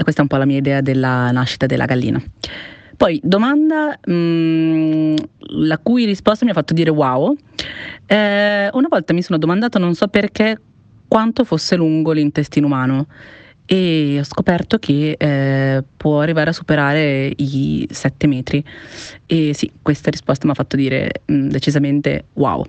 questa 0.02 0.20
è 0.20 0.23
un 0.23 0.28
po' 0.28 0.38
la 0.38 0.46
mia 0.46 0.56
idea 0.56 0.80
della 0.80 1.30
nascita 1.30 1.66
della 1.66 1.85
gallina. 1.85 2.18
Poi 2.96 3.20
domanda 3.23 3.99
mh, 4.02 5.14
la 5.58 5.76
cui 5.76 6.06
risposta 6.06 6.46
mi 6.46 6.52
ha 6.52 6.54
fatto 6.54 6.73
dire 6.73 6.88
wow. 6.88 7.37
Eh, 8.06 8.70
una 8.73 8.88
volta 8.88 9.12
mi 9.12 9.20
sono 9.20 9.37
domandata, 9.37 9.78
non 9.78 9.92
so 9.92 10.08
perché, 10.08 10.58
quanto 11.06 11.44
fosse 11.44 11.76
lungo 11.76 12.12
l'intestino 12.12 12.66
umano 12.66 13.08
e 13.66 14.16
ho 14.20 14.25
scoperto 14.25 14.78
che 14.78 15.16
eh, 15.18 15.82
può 15.96 16.20
arrivare 16.20 16.50
a 16.50 16.52
superare 16.52 17.32
i 17.37 17.87
7 17.90 18.26
metri. 18.26 18.64
E 19.26 19.52
sì, 19.54 19.70
questa 19.82 20.11
risposta 20.11 20.46
mi 20.46 20.52
ha 20.52 20.54
fatto 20.54 20.76
dire 20.76 21.11
mh, 21.25 21.49
decisamente 21.49 22.25
wow. 22.35 22.64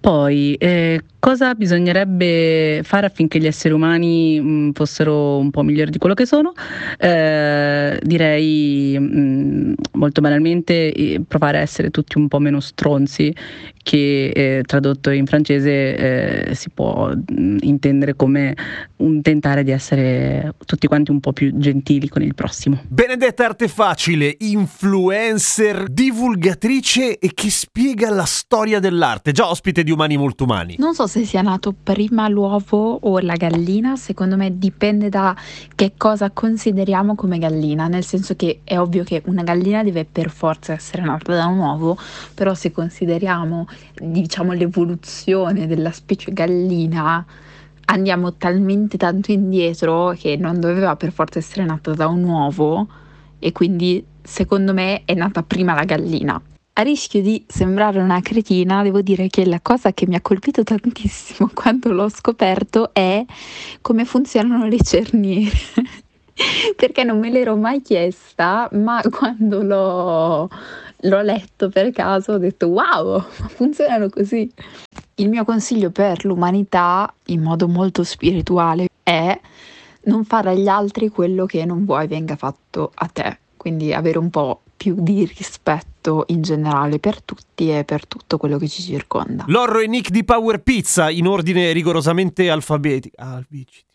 Poi, 0.00 0.54
eh, 0.54 1.02
cosa 1.18 1.54
bisognerebbe 1.54 2.82
fare 2.84 3.06
affinché 3.06 3.40
gli 3.40 3.46
esseri 3.46 3.74
umani 3.74 4.40
mh, 4.40 4.72
fossero 4.72 5.38
un 5.38 5.50
po' 5.50 5.62
migliori 5.62 5.90
di 5.90 5.98
quello 5.98 6.14
che 6.14 6.24
sono? 6.24 6.52
Eh, 6.96 7.98
direi 8.02 8.96
mh, 8.96 9.74
molto 9.94 10.20
banalmente 10.20 10.92
eh, 10.92 11.20
provare 11.26 11.58
a 11.58 11.62
essere 11.62 11.90
tutti 11.90 12.16
un 12.16 12.28
po' 12.28 12.38
meno 12.38 12.60
stronzi, 12.60 13.34
che 13.88 14.28
eh, 14.34 14.62
tradotto 14.66 15.08
in 15.08 15.24
francese 15.24 16.50
eh, 16.50 16.54
si 16.54 16.68
può 16.68 17.08
mh, 17.08 17.56
intendere 17.60 18.14
come 18.16 18.54
un 18.96 19.22
tentare 19.22 19.64
di 19.64 19.70
essere 19.70 20.52
tutti 20.66 20.86
quanti 20.86 21.10
un 21.10 21.20
po' 21.20 21.32
più 21.32 21.56
gentili 21.56 22.06
con 22.10 22.20
il 22.20 22.34
prossimo. 22.34 22.82
Benedetta 22.86 23.46
Artefacile, 23.46 24.36
influencer, 24.40 25.88
divulgatrice 25.88 27.18
e 27.18 27.30
che 27.32 27.48
spiega 27.48 28.10
la 28.10 28.26
storia 28.26 28.78
dell'arte, 28.78 29.32
già 29.32 29.48
ospite 29.48 29.82
di 29.82 29.90
Umani 29.90 30.18
Molto 30.18 30.44
Umani. 30.44 30.74
Non 30.76 30.92
so 30.92 31.06
se 31.06 31.24
sia 31.24 31.40
nato 31.40 31.74
prima 31.82 32.28
l'uovo 32.28 32.98
o 33.00 33.18
la 33.20 33.36
gallina, 33.36 33.96
secondo 33.96 34.36
me 34.36 34.58
dipende 34.58 35.08
da 35.08 35.34
che 35.74 35.92
cosa 35.96 36.28
consideriamo 36.30 37.14
come 37.14 37.38
gallina, 37.38 37.88
nel 37.88 38.04
senso 38.04 38.36
che 38.36 38.60
è 38.64 38.78
ovvio 38.78 39.02
che 39.02 39.22
una 39.24 39.44
gallina 39.44 39.82
deve 39.82 40.04
per 40.04 40.28
forza 40.28 40.74
essere 40.74 41.04
nata 41.04 41.34
da 41.34 41.46
un 41.46 41.56
uovo, 41.56 41.96
però 42.34 42.52
se 42.52 42.70
consideriamo 42.70 43.66
diciamo 43.94 44.52
l'evoluzione 44.52 45.66
della 45.66 45.92
specie 45.92 46.32
gallina 46.32 47.24
andiamo 47.90 48.34
talmente 48.34 48.96
tanto 48.96 49.32
indietro 49.32 50.14
che 50.18 50.36
non 50.36 50.60
doveva 50.60 50.96
per 50.96 51.12
forza 51.12 51.38
essere 51.38 51.64
nata 51.64 51.92
da 51.92 52.06
un 52.06 52.22
uovo 52.24 52.86
e 53.38 53.52
quindi 53.52 54.04
secondo 54.22 54.72
me 54.72 55.02
è 55.04 55.14
nata 55.14 55.42
prima 55.42 55.74
la 55.74 55.84
gallina. 55.84 56.40
A 56.74 56.82
rischio 56.82 57.20
di 57.22 57.44
sembrare 57.48 57.98
una 57.98 58.20
cretina, 58.20 58.82
devo 58.82 59.00
dire 59.00 59.26
che 59.28 59.44
la 59.44 59.60
cosa 59.60 59.92
che 59.92 60.06
mi 60.06 60.14
ha 60.14 60.20
colpito 60.20 60.62
tantissimo 60.62 61.50
quando 61.54 61.92
l'ho 61.92 62.08
scoperto 62.08 62.92
è 62.92 63.24
come 63.80 64.04
funzionano 64.04 64.66
le 64.66 64.78
cerniere. 64.82 65.56
Perché 66.76 67.02
non 67.02 67.18
me 67.18 67.30
l'ero 67.30 67.56
mai 67.56 67.82
chiesta, 67.82 68.68
ma 68.74 69.02
quando 69.10 69.60
l'ho, 69.60 70.48
l'ho 71.02 71.22
letto 71.22 71.68
per 71.68 71.90
caso 71.92 72.32
ho 72.32 72.38
detto 72.38 72.68
wow, 72.68 73.20
funzionano 73.28 74.08
così. 74.08 74.50
Il 75.16 75.28
mio 75.28 75.44
consiglio 75.44 75.90
per 75.90 76.24
l'umanità, 76.24 77.12
in 77.26 77.42
modo 77.42 77.68
molto 77.68 78.04
spirituale, 78.04 78.88
è 79.02 79.38
non 80.02 80.24
fare 80.24 80.50
agli 80.50 80.68
altri 80.68 81.08
quello 81.08 81.44
che 81.46 81.64
non 81.64 81.84
vuoi 81.84 82.06
venga 82.06 82.36
fatto 82.36 82.92
a 82.94 83.06
te. 83.06 83.38
Quindi 83.56 83.92
avere 83.92 84.18
un 84.18 84.30
po' 84.30 84.62
più 84.76 84.94
di 84.98 85.24
rispetto 85.26 86.24
in 86.28 86.40
generale 86.40 87.00
per 87.00 87.20
tutti 87.20 87.76
e 87.76 87.84
per 87.84 88.06
tutto 88.06 88.38
quello 88.38 88.56
che 88.58 88.68
ci 88.68 88.80
circonda. 88.80 89.44
Lorro 89.48 89.80
e 89.80 89.88
Nick 89.88 90.10
di 90.10 90.24
Power 90.24 90.60
Pizza 90.62 91.10
in 91.10 91.26
ordine 91.26 91.72
rigorosamente 91.72 92.48
alfabetico. 92.48 93.16
Albiciti. 93.18 93.87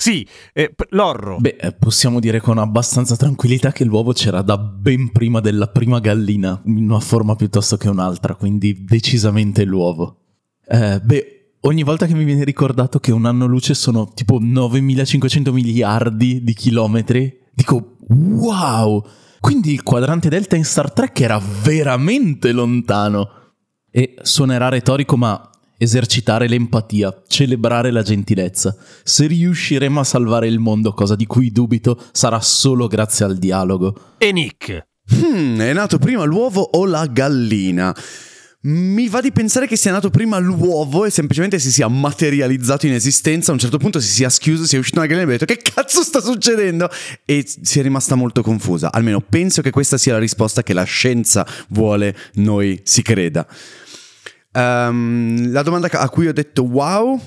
Sì, 0.00 0.26
eh, 0.54 0.72
p- 0.74 0.86
Lorro. 0.92 1.36
Beh, 1.36 1.58
eh, 1.60 1.72
possiamo 1.72 2.20
dire 2.20 2.40
con 2.40 2.56
abbastanza 2.56 3.16
tranquillità 3.16 3.70
che 3.70 3.84
l'uovo 3.84 4.14
c'era 4.14 4.40
da 4.40 4.56
ben 4.56 5.12
prima 5.12 5.40
della 5.40 5.66
prima 5.66 6.00
gallina, 6.00 6.58
in 6.64 6.88
una 6.88 7.00
forma 7.00 7.36
piuttosto 7.36 7.76
che 7.76 7.90
un'altra, 7.90 8.34
quindi 8.34 8.82
decisamente 8.82 9.62
l'uovo. 9.64 10.16
Eh, 10.66 11.00
beh, 11.04 11.56
ogni 11.60 11.82
volta 11.82 12.06
che 12.06 12.14
mi 12.14 12.24
viene 12.24 12.44
ricordato 12.44 12.98
che 12.98 13.12
un 13.12 13.26
anno 13.26 13.44
luce 13.44 13.74
sono 13.74 14.10
tipo 14.14 14.38
9500 14.40 15.52
miliardi 15.52 16.42
di 16.42 16.54
chilometri, 16.54 17.38
dico 17.52 17.98
wow! 18.08 19.04
Quindi 19.38 19.74
il 19.74 19.82
quadrante 19.82 20.30
delta 20.30 20.56
in 20.56 20.64
Star 20.64 20.90
Trek 20.94 21.20
era 21.20 21.38
veramente 21.62 22.52
lontano. 22.52 23.28
E 23.90 24.14
suonerà 24.22 24.70
retorico, 24.70 25.18
ma 25.18 25.50
esercitare 25.82 26.46
l'empatia, 26.46 27.22
celebrare 27.26 27.90
la 27.90 28.02
gentilezza. 28.02 28.76
Se 29.02 29.26
riusciremo 29.26 29.98
a 29.98 30.04
salvare 30.04 30.46
il 30.46 30.58
mondo, 30.58 30.92
cosa 30.92 31.16
di 31.16 31.24
cui 31.24 31.50
dubito, 31.50 31.98
sarà 32.12 32.38
solo 32.42 32.86
grazie 32.86 33.24
al 33.24 33.38
dialogo. 33.38 34.14
E 34.18 34.30
Nick. 34.30 34.88
Hmm, 35.10 35.58
è 35.58 35.72
nato 35.72 35.98
prima 35.98 36.24
l'uovo 36.24 36.60
o 36.60 36.84
la 36.84 37.06
gallina? 37.06 37.96
Mi 38.62 39.08
va 39.08 39.22
di 39.22 39.32
pensare 39.32 39.66
che 39.66 39.76
sia 39.76 39.90
nato 39.90 40.10
prima 40.10 40.36
l'uovo 40.36 41.06
e 41.06 41.10
semplicemente 41.10 41.58
si 41.58 41.72
sia 41.72 41.88
materializzato 41.88 42.86
in 42.86 42.92
esistenza. 42.92 43.50
A 43.50 43.54
un 43.54 43.58
certo 43.58 43.78
punto 43.78 44.00
si 44.00 44.10
sia 44.10 44.28
schiuso, 44.28 44.66
si 44.66 44.76
è 44.76 44.78
uscito 44.78 44.98
una 44.98 45.06
gallina 45.06 45.30
e 45.30 45.34
ha 45.34 45.38
detto: 45.38 45.46
Che 45.46 45.62
cazzo 45.62 46.02
sta 46.02 46.20
succedendo? 46.20 46.90
E 47.24 47.42
si 47.46 47.78
è 47.78 47.82
rimasta 47.82 48.16
molto 48.16 48.42
confusa. 48.42 48.92
Almeno 48.92 49.22
penso 49.22 49.62
che 49.62 49.70
questa 49.70 49.96
sia 49.96 50.12
la 50.12 50.18
risposta 50.18 50.62
che 50.62 50.74
la 50.74 50.84
scienza 50.84 51.46
vuole 51.68 52.14
noi 52.34 52.78
si 52.84 53.00
creda. 53.00 53.46
Um, 54.52 55.52
la 55.52 55.62
domanda 55.62 55.88
a 55.88 56.08
cui 56.08 56.26
ho 56.26 56.32
detto 56.32 56.64
wow 56.64 57.20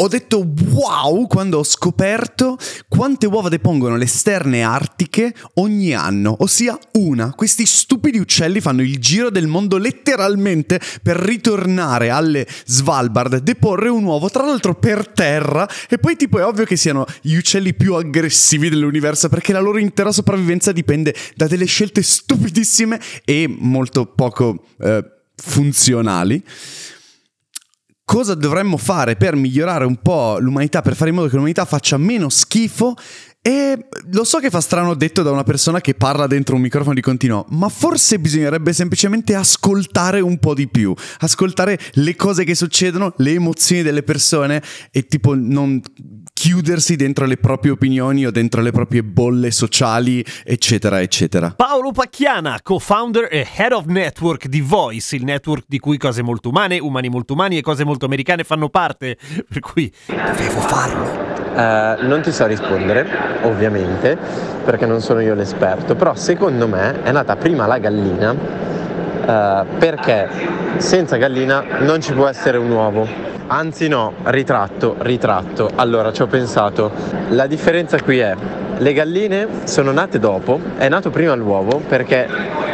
ho 0.00 0.08
detto 0.08 0.46
wow 0.70 1.26
quando 1.26 1.58
ho 1.58 1.64
scoperto 1.64 2.56
quante 2.88 3.26
uova 3.26 3.48
depongono 3.48 3.96
le 3.96 4.06
sterne 4.06 4.62
artiche 4.62 5.34
ogni 5.54 5.92
anno, 5.92 6.36
ossia 6.40 6.78
una. 6.92 7.32
Questi 7.34 7.66
stupidi 7.66 8.18
uccelli 8.18 8.60
fanno 8.60 8.82
il 8.82 8.98
giro 8.98 9.30
del 9.30 9.48
mondo 9.48 9.76
letteralmente 9.76 10.80
per 11.02 11.16
ritornare 11.16 12.10
alle 12.10 12.46
Svalbard, 12.66 13.38
deporre 13.38 13.88
un 13.88 14.04
uovo, 14.04 14.30
tra 14.30 14.44
l'altro 14.44 14.74
per 14.74 15.08
terra, 15.08 15.68
e 15.88 15.98
poi 15.98 16.16
tipo 16.16 16.38
è 16.38 16.44
ovvio 16.44 16.64
che 16.64 16.76
siano 16.76 17.04
gli 17.20 17.34
uccelli 17.34 17.74
più 17.74 17.94
aggressivi 17.94 18.68
dell'universo 18.68 19.28
perché 19.28 19.52
la 19.52 19.60
loro 19.60 19.78
intera 19.78 20.12
sopravvivenza 20.12 20.70
dipende 20.70 21.14
da 21.34 21.48
delle 21.48 21.64
scelte 21.64 22.02
stupidissime 22.02 23.00
e 23.24 23.46
molto 23.48 24.06
poco 24.06 24.64
eh, 24.80 25.04
funzionali 25.34 26.42
cosa 28.08 28.34
dovremmo 28.34 28.78
fare 28.78 29.16
per 29.16 29.36
migliorare 29.36 29.84
un 29.84 29.96
po' 29.96 30.38
l'umanità, 30.38 30.80
per 30.80 30.96
fare 30.96 31.10
in 31.10 31.16
modo 31.16 31.28
che 31.28 31.34
l'umanità 31.34 31.66
faccia 31.66 31.98
meno 31.98 32.30
schifo. 32.30 32.94
E 33.48 33.78
lo 34.10 34.24
so 34.24 34.40
che 34.40 34.50
fa 34.50 34.60
strano 34.60 34.92
detto 34.92 35.22
da 35.22 35.30
una 35.30 35.42
persona 35.42 35.80
che 35.80 35.94
parla 35.94 36.26
dentro 36.26 36.54
un 36.54 36.60
microfono 36.60 36.92
di 36.92 37.00
continuo, 37.00 37.46
ma 37.48 37.70
forse 37.70 38.18
bisognerebbe 38.18 38.74
semplicemente 38.74 39.34
ascoltare 39.34 40.20
un 40.20 40.38
po' 40.38 40.52
di 40.52 40.68
più, 40.68 40.94
ascoltare 41.20 41.78
le 41.92 42.14
cose 42.14 42.44
che 42.44 42.54
succedono, 42.54 43.14
le 43.16 43.30
emozioni 43.30 43.80
delle 43.80 44.02
persone 44.02 44.62
e 44.90 45.06
tipo 45.06 45.34
non 45.34 45.80
chiudersi 46.34 46.94
dentro 46.96 47.24
le 47.24 47.38
proprie 47.38 47.72
opinioni 47.72 48.26
o 48.26 48.30
dentro 48.30 48.60
le 48.60 48.70
proprie 48.70 49.02
bolle 49.02 49.50
sociali, 49.50 50.22
eccetera, 50.44 51.00
eccetera. 51.00 51.54
Paolo 51.56 51.90
Pacchiana, 51.90 52.60
co-founder 52.62 53.28
e 53.30 53.46
head 53.56 53.72
of 53.72 53.86
network 53.86 54.46
di 54.46 54.60
Voice, 54.60 55.16
il 55.16 55.24
network 55.24 55.64
di 55.66 55.78
cui 55.78 55.96
cose 55.96 56.22
molto 56.22 56.50
umane, 56.50 56.78
umani 56.78 57.08
molto 57.08 57.32
umani 57.32 57.56
e 57.56 57.62
cose 57.62 57.82
molto 57.82 58.04
americane 58.04 58.44
fanno 58.44 58.68
parte, 58.68 59.16
per 59.48 59.60
cui 59.60 59.90
dovevo 60.06 60.60
farlo. 60.60 61.38
Uh, 61.58 62.06
non 62.06 62.20
ti 62.22 62.30
so 62.30 62.46
rispondere, 62.46 63.37
ovviamente, 63.42 64.16
perché 64.64 64.86
non 64.86 65.00
sono 65.00 65.20
io 65.20 65.34
l'esperto, 65.34 65.94
però 65.94 66.14
secondo 66.14 66.66
me 66.66 67.02
è 67.02 67.12
nata 67.12 67.36
prima 67.36 67.66
la 67.66 67.78
gallina, 67.78 68.30
uh, 68.32 69.66
perché 69.78 70.28
senza 70.76 71.16
gallina 71.16 71.64
non 71.80 72.00
ci 72.00 72.12
può 72.12 72.26
essere 72.26 72.58
un 72.58 72.70
uovo. 72.70 73.06
Anzi 73.50 73.88
no, 73.88 74.12
ritratto, 74.24 74.96
ritratto. 74.98 75.70
Allora 75.74 76.12
ci 76.12 76.22
ho 76.22 76.26
pensato, 76.26 76.90
la 77.30 77.46
differenza 77.46 78.00
qui 78.00 78.18
è 78.18 78.34
le 78.78 78.92
galline 78.92 79.48
sono 79.64 79.90
nate 79.90 80.18
dopo, 80.18 80.60
è 80.76 80.88
nato 80.88 81.10
prima 81.10 81.34
l'uovo 81.34 81.78
perché 81.78 82.28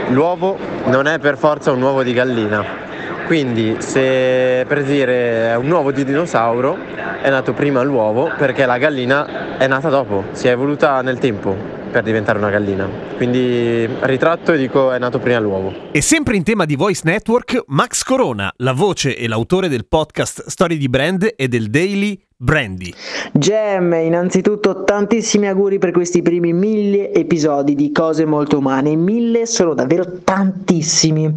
l'uovo 0.08 0.56
non 0.86 1.06
è 1.06 1.18
per 1.18 1.38
forza 1.38 1.72
un 1.72 1.80
uovo 1.80 2.02
di 2.02 2.12
gallina. 2.12 2.83
Quindi 3.26 3.76
se 3.78 4.64
per 4.68 4.84
dire 4.84 5.50
è 5.50 5.56
un 5.56 5.70
uovo 5.70 5.90
di 5.92 6.04
dinosauro 6.04 6.76
è 7.22 7.30
nato 7.30 7.54
prima 7.54 7.82
l'uovo 7.82 8.30
perché 8.36 8.66
la 8.66 8.76
gallina 8.76 9.56
è 9.56 9.66
nata 9.66 9.88
dopo, 9.88 10.24
si 10.32 10.46
è 10.46 10.50
evoluta 10.50 11.00
nel 11.00 11.18
tempo 11.18 11.56
per 11.90 12.02
diventare 12.02 12.38
una 12.38 12.50
gallina. 12.50 12.88
Quindi 13.16 13.88
ritratto 14.00 14.52
e 14.52 14.58
dico 14.58 14.92
è 14.92 14.98
nato 14.98 15.20
prima 15.20 15.38
l'uovo. 15.38 15.72
E 15.92 16.02
sempre 16.02 16.36
in 16.36 16.42
tema 16.42 16.64
di 16.64 16.76
Voice 16.76 17.02
Network, 17.04 17.62
Max 17.68 18.02
Corona, 18.02 18.52
la 18.56 18.72
voce 18.72 19.16
e 19.16 19.26
l'autore 19.26 19.68
del 19.68 19.86
podcast 19.86 20.48
Storie 20.48 20.76
di 20.76 20.88
Brand 20.88 21.32
e 21.34 21.48
del 21.48 21.70
Daily 21.70 22.20
Brandy. 22.36 22.92
Gem, 23.32 23.94
innanzitutto 23.94 24.84
tantissimi 24.84 25.46
auguri 25.48 25.78
per 25.78 25.92
questi 25.92 26.20
primi 26.20 26.52
mille 26.52 27.12
episodi 27.12 27.74
di 27.74 27.90
Cose 27.90 28.26
Molto 28.26 28.58
Umane. 28.58 28.96
Mille 28.96 29.46
sono 29.46 29.72
davvero 29.72 30.04
tantissimi. 30.24 31.32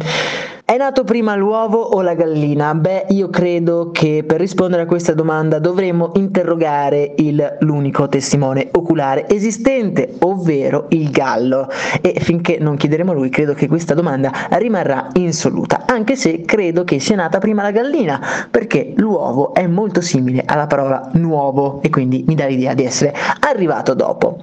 È 0.70 0.76
nato 0.76 1.02
prima 1.02 1.34
l'uovo 1.34 1.78
o 1.78 2.02
la 2.02 2.12
gallina? 2.12 2.74
Beh, 2.74 3.06
io 3.08 3.30
credo 3.30 3.88
che 3.90 4.22
per 4.26 4.38
rispondere 4.38 4.82
a 4.82 4.84
questa 4.84 5.14
domanda 5.14 5.58
dovremmo 5.58 6.12
interrogare 6.16 7.14
il, 7.16 7.56
l'unico 7.60 8.06
testimone 8.06 8.68
oculare 8.72 9.26
esistente, 9.30 10.16
ovvero 10.18 10.84
il 10.90 11.08
gallo. 11.08 11.70
E 12.02 12.20
finché 12.20 12.58
non 12.60 12.76
chiederemo 12.76 13.14
lui, 13.14 13.30
credo 13.30 13.54
che 13.54 13.66
questa 13.66 13.94
domanda 13.94 14.30
rimarrà 14.50 15.08
insoluta, 15.14 15.84
anche 15.86 16.16
se 16.16 16.42
credo 16.42 16.84
che 16.84 17.00
sia 17.00 17.16
nata 17.16 17.38
prima 17.38 17.62
la 17.62 17.70
gallina, 17.70 18.20
perché 18.50 18.92
l'uovo 18.96 19.54
è 19.54 19.66
molto 19.66 20.02
simile 20.02 20.42
alla 20.44 20.66
parola 20.66 21.08
nuovo 21.14 21.80
e 21.80 21.88
quindi 21.88 22.24
mi 22.26 22.34
dà 22.34 22.44
l'idea 22.44 22.74
di 22.74 22.84
essere 22.84 23.14
arrivato 23.40 23.94
dopo. 23.94 24.42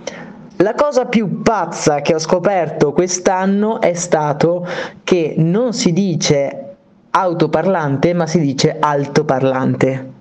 La 0.60 0.74
cosa 0.74 1.04
più 1.04 1.42
pazza 1.42 2.00
che 2.00 2.16
ho 2.16 2.20
scoperto 2.20 2.94
quest'anno 2.94 3.82
è 3.82 3.94
stato 3.94 4.66
che 5.04 5.34
non 5.38 5.74
si 5.74 5.92
dice 5.92 6.76
autoparlante, 7.10 8.14
ma 8.14 8.26
si 8.26 8.40
dice 8.40 8.78
altoparlante. 8.80 10.12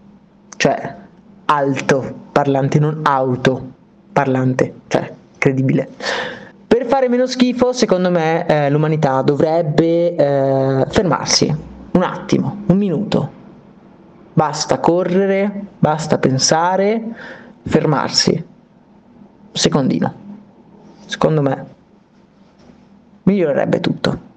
Cioè, 0.57 0.95
alto 1.45 2.15
parlante, 2.33 2.81
non 2.81 2.99
auto 3.05 3.63
parlante. 4.13 4.75
Cioè, 4.89 5.13
credibile. 5.39 5.89
Per 6.67 6.85
fare 6.87 7.09
meno 7.09 7.27
schifo, 7.27 7.73
secondo 7.73 8.11
me, 8.11 8.45
eh, 8.49 8.71
l'umanità 8.71 9.23
dovrebbe 9.23 10.17
eh, 10.17 10.85
fermarsi 10.89 11.57
un 11.93 12.03
attimo, 12.03 12.63
un 12.67 12.77
minuto. 12.77 13.31
Basta 14.33 14.81
correre, 14.81 15.67
basta 15.79 16.19
pensare, 16.19 17.01
fermarsi. 17.63 18.45
Secondino 19.53 20.23
secondo 21.07 21.43
me, 21.43 21.67
migliorerebbe 23.25 23.81
tutto. 23.81 24.33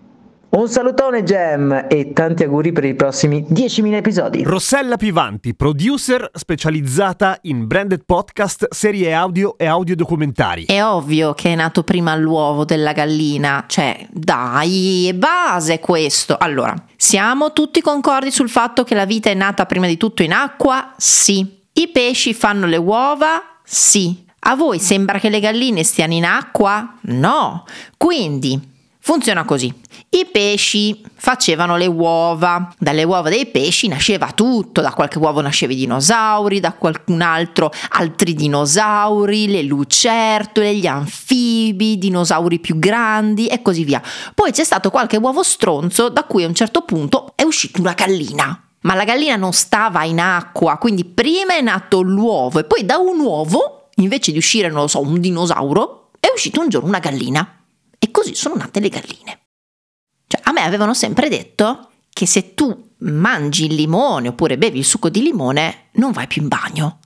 Un 0.50 0.70
salutone 0.70 1.24
Gem 1.24 1.86
e 1.90 2.14
tanti 2.14 2.44
auguri 2.44 2.72
per 2.72 2.86
i 2.86 2.96
prossimi 2.96 3.46
10.000 3.48 3.94
episodi. 3.94 4.44
Rossella 4.44 4.96
Pivanti, 4.96 5.54
producer 5.54 6.32
specializzata 6.34 7.38
in 7.44 7.68
branded 7.68 8.04
podcast, 8.06 8.68
serie 8.72 9.14
audio 9.14 9.58
e 9.58 9.66
audiodocumentari. 9.66 10.66
È 10.66 10.84
ovvio 10.84 11.34
che 11.34 11.52
è 11.52 11.56
nato 11.56 11.84
prima 11.84 12.16
l'uovo 12.16 12.64
della 12.64 12.94
gallina, 12.94 13.66
cioè 13.68 14.08
dai, 14.10 15.10
è 15.10 15.14
base 15.14 15.80
questo. 15.80 16.38
Allora, 16.40 16.74
siamo 16.96 17.52
tutti 17.52 17.82
concordi 17.82 18.32
sul 18.32 18.50
fatto 18.50 18.84
che 18.84 18.96
la 18.96 19.06
vita 19.06 19.30
è 19.30 19.36
nata 19.36 19.66
prima 19.66 19.86
di 19.86 19.98
tutto 19.98 20.24
in 20.24 20.32
acqua? 20.32 20.94
Sì. 20.98 21.66
I 21.74 21.90
pesci 21.90 22.34
fanno 22.34 22.66
le 22.66 22.78
uova? 22.78 23.60
Sì. 23.64 24.26
A 24.50 24.56
voi 24.56 24.80
sembra 24.80 25.20
che 25.20 25.28
le 25.28 25.42
galline 25.42 25.84
stiano 25.84 26.14
in 26.14 26.24
acqua? 26.24 26.96
No. 27.02 27.66
Quindi 27.98 28.58
funziona 28.98 29.44
così. 29.44 29.74
I 30.10 30.26
pesci 30.32 31.04
facevano 31.16 31.76
le 31.76 31.86
uova, 31.86 32.74
dalle 32.80 33.04
uova 33.04 33.28
dei 33.28 33.48
pesci 33.48 33.90
nasceva 33.90 34.32
tutto, 34.32 34.80
da 34.80 34.94
qualche 34.94 35.18
uovo 35.18 35.42
nasceva 35.42 35.74
i 35.74 35.76
dinosauri, 35.76 36.62
da 36.62 36.72
qualcun 36.72 37.20
altro 37.20 37.74
altri 37.90 38.36
dinosauri, 38.36 39.50
le 39.50 39.64
lucertole, 39.64 40.76
gli 40.76 40.88
anfibi, 40.88 41.98
dinosauri 41.98 42.60
più 42.60 42.80
grandi 42.80 43.48
e 43.48 43.62
così 43.62 43.84
via. 43.84 44.02
Poi 44.34 44.54
c'è 44.54 44.64
stato 44.64 44.90
qualche 44.90 45.18
uovo 45.18 45.44
stronzo 45.44 46.08
da 46.08 46.24
cui 46.24 46.46
a 46.46 46.48
un 46.48 46.56
certo 46.56 46.84
punto 46.84 47.34
è 47.36 47.44
uscita 47.44 47.82
una 47.82 47.92
gallina. 47.92 48.62
Ma 48.82 48.94
la 48.94 49.04
gallina 49.04 49.36
non 49.36 49.52
stava 49.52 50.06
in 50.06 50.22
acqua, 50.22 50.78
quindi 50.78 51.04
prima 51.04 51.54
è 51.54 51.60
nato 51.60 52.00
l'uovo 52.00 52.60
e 52.60 52.64
poi 52.64 52.86
da 52.86 52.96
un 52.96 53.20
uovo 53.20 53.77
invece 54.04 54.32
di 54.32 54.38
uscire, 54.38 54.70
non 54.70 54.82
lo 54.82 54.88
so, 54.88 55.02
un 55.02 55.20
dinosauro, 55.20 56.12
è 56.20 56.28
uscito 56.34 56.62
un 56.62 56.70
giorno 56.70 56.88
una 56.88 57.00
gallina. 57.00 57.64
E 58.00 58.12
così 58.12 58.36
sono 58.36 58.56
nate 58.56 58.80
le 58.80 58.90
galline. 58.90 59.40
Cioè, 60.28 60.42
a 60.44 60.52
me 60.52 60.62
avevano 60.62 60.94
sempre 60.94 61.30
detto 61.30 61.90
che 62.10 62.26
se 62.26 62.54
tu 62.54 62.92
mangi 63.00 63.66
il 63.66 63.76
limone 63.76 64.30
oppure 64.30 64.58
bevi 64.58 64.80
il 64.80 64.86
succo 64.86 65.10
di 65.10 65.22
limone, 65.22 65.90
non 65.94 66.12
vai 66.12 66.28
più 66.28 66.42
in 66.42 66.48
bagno. 66.48 67.00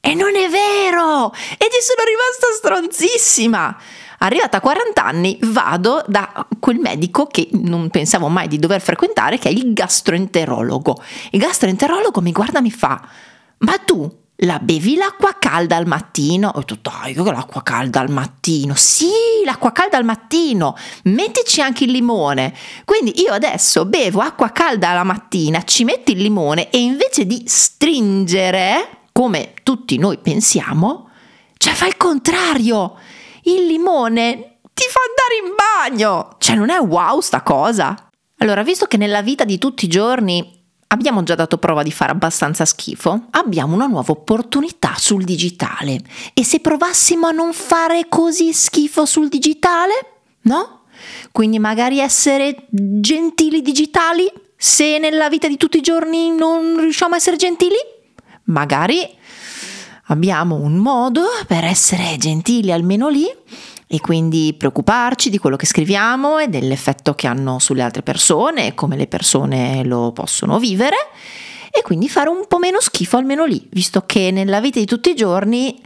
E 0.00 0.14
non 0.14 0.34
è 0.36 0.48
vero! 0.48 1.32
E 1.32 1.68
ci 1.70 1.80
sono 1.80 2.02
rimasta 2.04 2.46
stronzissima! 2.56 3.76
Arrivata 4.18 4.58
a 4.58 4.60
40 4.60 5.04
anni 5.04 5.38
vado 5.42 6.02
da 6.06 6.46
quel 6.58 6.78
medico 6.78 7.26
che 7.26 7.48
non 7.52 7.90
pensavo 7.90 8.28
mai 8.28 8.48
di 8.48 8.58
dover 8.58 8.80
frequentare, 8.80 9.38
che 9.38 9.48
è 9.48 9.52
il 9.52 9.72
gastroenterologo. 9.72 11.02
Il 11.32 11.40
gastroenterologo 11.40 12.20
mi 12.20 12.32
guarda 12.32 12.60
e 12.60 12.62
mi 12.62 12.70
fa: 12.70 13.06
Ma 13.58 13.76
tu 13.78 14.10
la 14.40 14.58
bevi 14.58 14.96
l'acqua 14.96 15.36
calda 15.38 15.76
al 15.76 15.86
mattino? 15.86 16.50
Ho 16.54 16.58
detto, 16.58 16.78
dai, 16.82 17.14
che 17.14 17.22
l'acqua 17.22 17.62
calda 17.62 18.00
al 18.00 18.10
mattino? 18.10 18.74
Sì, 18.74 19.08
l'acqua 19.44 19.72
calda 19.72 19.96
al 19.96 20.04
mattino, 20.04 20.76
mettici 21.04 21.62
anche 21.62 21.84
il 21.84 21.90
limone. 21.90 22.54
Quindi 22.84 23.20
io 23.22 23.32
adesso 23.32 23.86
bevo 23.86 24.20
acqua 24.20 24.50
calda 24.50 24.92
la 24.92 25.04
mattina, 25.04 25.62
ci 25.64 25.84
metti 25.84 26.12
il 26.12 26.20
limone 26.20 26.68
e 26.70 26.78
invece 26.78 27.24
di 27.24 27.44
stringere, 27.46 29.04
come 29.12 29.54
tutti 29.62 29.96
noi 29.96 30.18
pensiamo, 30.18 31.08
cioè 31.56 31.72
fa 31.72 31.86
il 31.86 31.96
contrario. 31.96 32.96
Il 33.42 33.66
limone 33.66 34.58
ti 34.74 34.84
fa 34.90 35.00
andare 35.08 35.46
in 35.46 35.54
bagno. 35.56 36.36
Cioè 36.38 36.56
non 36.56 36.68
è 36.68 36.78
wow 36.78 37.20
sta 37.20 37.40
cosa? 37.40 37.96
Allora, 38.38 38.62
visto 38.62 38.86
che 38.86 38.98
nella 38.98 39.22
vita 39.22 39.44
di 39.44 39.56
tutti 39.56 39.86
i 39.86 39.88
giorni 39.88 40.55
Abbiamo 40.88 41.24
già 41.24 41.34
dato 41.34 41.58
prova 41.58 41.82
di 41.82 41.90
fare 41.90 42.12
abbastanza 42.12 42.64
schifo? 42.64 43.26
Abbiamo 43.30 43.74
una 43.74 43.86
nuova 43.86 44.12
opportunità 44.12 44.94
sul 44.96 45.24
digitale. 45.24 46.00
E 46.32 46.44
se 46.44 46.60
provassimo 46.60 47.26
a 47.26 47.32
non 47.32 47.52
fare 47.52 48.06
così 48.08 48.52
schifo 48.52 49.04
sul 49.04 49.28
digitale? 49.28 49.92
No? 50.42 50.82
Quindi 51.32 51.58
magari 51.58 51.98
essere 51.98 52.66
gentili 52.70 53.62
digitali? 53.62 54.30
Se 54.56 54.98
nella 54.98 55.28
vita 55.28 55.48
di 55.48 55.56
tutti 55.56 55.78
i 55.78 55.82
giorni 55.82 56.30
non 56.30 56.78
riusciamo 56.78 57.14
a 57.14 57.16
essere 57.16 57.36
gentili? 57.36 57.76
Magari 58.44 59.06
abbiamo 60.04 60.54
un 60.54 60.76
modo 60.76 61.24
per 61.48 61.64
essere 61.64 62.16
gentili 62.16 62.70
almeno 62.70 63.08
lì 63.08 63.26
e 63.86 64.00
quindi 64.00 64.54
preoccuparci 64.56 65.30
di 65.30 65.38
quello 65.38 65.56
che 65.56 65.66
scriviamo 65.66 66.38
e 66.38 66.48
dell'effetto 66.48 67.14
che 67.14 67.26
hanno 67.26 67.58
sulle 67.58 67.82
altre 67.82 68.02
persone 68.02 68.66
e 68.66 68.74
come 68.74 68.96
le 68.96 69.06
persone 69.06 69.84
lo 69.84 70.12
possono 70.12 70.58
vivere 70.58 70.96
e 71.70 71.82
quindi 71.82 72.08
fare 72.08 72.28
un 72.28 72.46
po' 72.48 72.58
meno 72.58 72.80
schifo 72.80 73.16
almeno 73.16 73.44
lì, 73.44 73.68
visto 73.70 74.02
che 74.06 74.30
nella 74.30 74.60
vita 74.60 74.78
di 74.78 74.86
tutti 74.86 75.10
i 75.10 75.14
giorni 75.14 75.78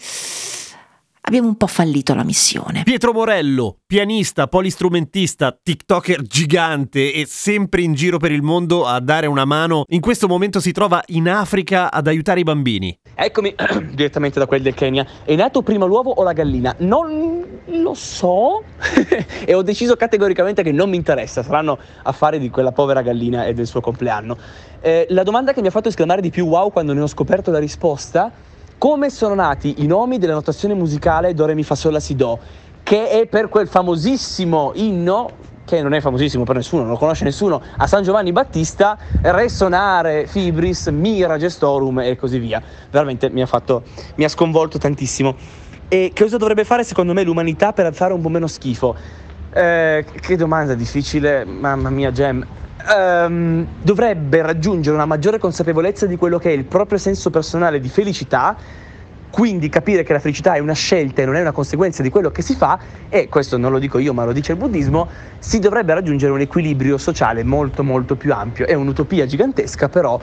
abbiamo 1.22 1.48
un 1.48 1.56
po' 1.56 1.66
fallito 1.66 2.14
la 2.14 2.24
missione. 2.24 2.82
Pietro 2.84 3.12
Morello, 3.12 3.78
pianista, 3.86 4.46
polistrumentista, 4.46 5.56
TikToker 5.60 6.22
gigante 6.22 7.12
e 7.12 7.26
sempre 7.26 7.82
in 7.82 7.94
giro 7.94 8.18
per 8.18 8.32
il 8.32 8.42
mondo 8.42 8.86
a 8.86 9.00
dare 9.00 9.26
una 9.26 9.44
mano, 9.44 9.84
in 9.88 10.00
questo 10.00 10.26
momento 10.26 10.60
si 10.60 10.72
trova 10.72 11.02
in 11.08 11.28
Africa 11.28 11.92
ad 11.92 12.06
aiutare 12.06 12.40
i 12.40 12.44
bambini. 12.44 12.98
Eccomi 13.14 13.54
direttamente 13.92 14.38
da 14.38 14.46
quelli 14.46 14.62
del 14.62 14.74
Kenya. 14.74 15.06
È 15.24 15.34
nato 15.34 15.62
prima 15.62 15.84
l'uovo 15.86 16.10
o 16.10 16.22
la 16.22 16.32
gallina? 16.32 16.74
Non 16.78 17.44
lo 17.66 17.94
so 17.94 18.62
e 19.44 19.54
ho 19.54 19.62
deciso 19.62 19.96
categoricamente 19.96 20.62
che 20.62 20.72
non 20.72 20.88
mi 20.88 20.96
interessa, 20.96 21.42
saranno 21.42 21.78
affari 22.02 22.38
di 22.38 22.50
quella 22.50 22.72
povera 22.72 23.02
gallina 23.02 23.44
e 23.44 23.54
del 23.54 23.66
suo 23.66 23.80
compleanno. 23.80 24.36
Eh, 24.80 25.06
la 25.10 25.22
domanda 25.22 25.52
che 25.52 25.60
mi 25.60 25.66
ha 25.66 25.70
fatto 25.70 25.88
esclamare 25.88 26.20
di 26.20 26.30
più 26.30 26.46
wow 26.46 26.70
quando 26.70 26.92
ne 26.92 27.00
ho 27.00 27.06
scoperto 27.06 27.50
la 27.50 27.58
risposta 27.58 28.32
come 28.80 29.10
sono 29.10 29.34
nati 29.34 29.82
i 29.82 29.86
nomi 29.86 30.16
della 30.16 30.32
notazione 30.32 30.72
musicale 30.72 31.34
Do 31.34 31.44
Re 31.44 31.52
Mi 31.52 31.62
Fa 31.64 31.74
Sol 31.74 31.92
La 31.92 32.00
Si 32.00 32.16
Do, 32.16 32.38
che 32.90 33.08
è 33.08 33.26
per 33.28 33.48
quel 33.48 33.68
famosissimo 33.68 34.72
inno 34.74 35.30
che 35.64 35.80
non 35.80 35.94
è 35.94 36.00
famosissimo 36.00 36.42
per 36.42 36.56
nessuno, 36.56 36.82
non 36.82 36.90
lo 36.90 36.96
conosce 36.96 37.22
nessuno, 37.22 37.62
a 37.76 37.86
San 37.86 38.02
Giovanni 38.02 38.32
Battista, 38.32 38.98
Resonare, 39.22 40.26
Fibris, 40.26 40.88
Mira, 40.88 41.38
Gestorum 41.38 42.00
e 42.00 42.16
così 42.16 42.40
via. 42.40 42.60
Veramente 42.90 43.30
mi 43.30 43.42
ha, 43.42 43.46
fatto, 43.46 43.84
mi 44.16 44.24
ha 44.24 44.28
sconvolto 44.28 44.78
tantissimo. 44.78 45.36
E 45.86 46.10
che 46.12 46.24
cosa 46.24 46.36
dovrebbe 46.36 46.64
fare 46.64 46.82
secondo 46.82 47.12
me 47.12 47.22
l'umanità 47.22 47.72
per 47.72 47.94
fare 47.94 48.12
un 48.12 48.22
po' 48.22 48.28
meno 48.28 48.48
schifo? 48.48 48.96
Eh, 49.52 50.04
che 50.20 50.34
domanda 50.34 50.74
difficile, 50.74 51.44
mamma 51.44 51.90
mia, 51.90 52.10
Gem. 52.10 52.44
Um, 52.92 53.68
dovrebbe 53.80 54.42
raggiungere 54.42 54.96
una 54.96 55.06
maggiore 55.06 55.38
consapevolezza 55.38 56.06
di 56.06 56.16
quello 56.16 56.38
che 56.38 56.50
è 56.50 56.54
il 56.54 56.64
proprio 56.64 56.98
senso 56.98 57.30
personale 57.30 57.78
di 57.78 57.88
felicità 57.88 58.56
quindi 59.30 59.68
capire 59.68 60.02
che 60.02 60.12
la 60.12 60.18
felicità 60.18 60.54
è 60.54 60.58
una 60.58 60.74
scelta 60.74 61.22
e 61.22 61.24
non 61.24 61.36
è 61.36 61.40
una 61.40 61.52
conseguenza 61.52 62.02
di 62.02 62.10
quello 62.10 62.30
che 62.30 62.42
si 62.42 62.54
fa, 62.54 62.78
e 63.08 63.28
questo 63.28 63.56
non 63.56 63.70
lo 63.70 63.78
dico 63.78 63.98
io 63.98 64.12
ma 64.12 64.24
lo 64.24 64.32
dice 64.32 64.52
il 64.52 64.58
buddismo, 64.58 65.08
si 65.38 65.58
dovrebbe 65.58 65.94
raggiungere 65.94 66.32
un 66.32 66.40
equilibrio 66.40 66.98
sociale 66.98 67.44
molto 67.44 67.84
molto 67.84 68.16
più 68.16 68.32
ampio. 68.32 68.66
È 68.66 68.74
un'utopia 68.74 69.26
gigantesca, 69.26 69.88
però 69.88 70.20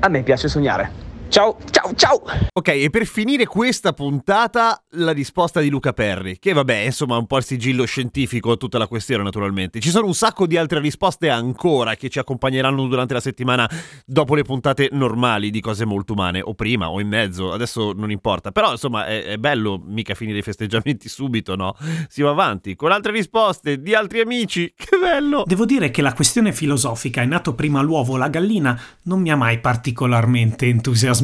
a 0.00 0.08
me 0.08 0.22
piace 0.22 0.48
sognare. 0.48 0.92
Ciao, 1.32 1.56
ciao, 1.70 1.94
ciao! 1.94 2.22
Ok, 2.52 2.68
e 2.68 2.90
per 2.90 3.06
finire 3.06 3.46
questa 3.46 3.94
puntata, 3.94 4.84
la 4.96 5.12
risposta 5.12 5.60
di 5.60 5.70
Luca 5.70 5.94
Perri, 5.94 6.38
che 6.38 6.52
vabbè, 6.52 6.76
insomma, 6.80 7.16
un 7.16 7.26
po' 7.26 7.38
il 7.38 7.44
sigillo 7.44 7.86
scientifico 7.86 8.50
a 8.50 8.56
tutta 8.56 8.76
la 8.76 8.86
questione, 8.86 9.22
naturalmente. 9.22 9.80
Ci 9.80 9.88
sono 9.88 10.04
un 10.04 10.12
sacco 10.12 10.46
di 10.46 10.58
altre 10.58 10.78
risposte 10.78 11.30
ancora 11.30 11.94
che 11.94 12.10
ci 12.10 12.18
accompagneranno 12.18 12.86
durante 12.86 13.14
la 13.14 13.20
settimana 13.20 13.66
dopo 14.04 14.34
le 14.34 14.42
puntate 14.42 14.90
normali 14.92 15.48
di 15.48 15.62
cose 15.62 15.86
molto 15.86 16.12
umane, 16.12 16.42
o 16.42 16.52
prima, 16.52 16.90
o 16.90 17.00
in 17.00 17.08
mezzo, 17.08 17.50
adesso 17.50 17.94
non 17.96 18.10
importa. 18.10 18.52
Però, 18.52 18.72
insomma, 18.72 19.06
è, 19.06 19.24
è 19.24 19.36
bello 19.38 19.82
mica 19.82 20.12
finire 20.12 20.40
i 20.40 20.42
festeggiamenti 20.42 21.08
subito, 21.08 21.56
no? 21.56 21.74
Si 22.08 22.20
va 22.20 22.28
avanti 22.28 22.76
con 22.76 22.92
altre 22.92 23.10
risposte 23.10 23.80
di 23.80 23.94
altri 23.94 24.20
amici, 24.20 24.70
che 24.76 24.98
bello! 25.00 25.44
Devo 25.46 25.64
dire 25.64 25.90
che 25.90 26.02
la 26.02 26.12
questione 26.12 26.52
filosofica 26.52 27.22
è 27.22 27.24
nato 27.24 27.54
prima 27.54 27.80
l'uovo 27.80 28.12
o 28.12 28.16
la 28.18 28.28
gallina 28.28 28.78
non 29.04 29.22
mi 29.22 29.30
ha 29.30 29.36
mai 29.36 29.60
particolarmente 29.60 30.66
entusiasmato 30.66 31.20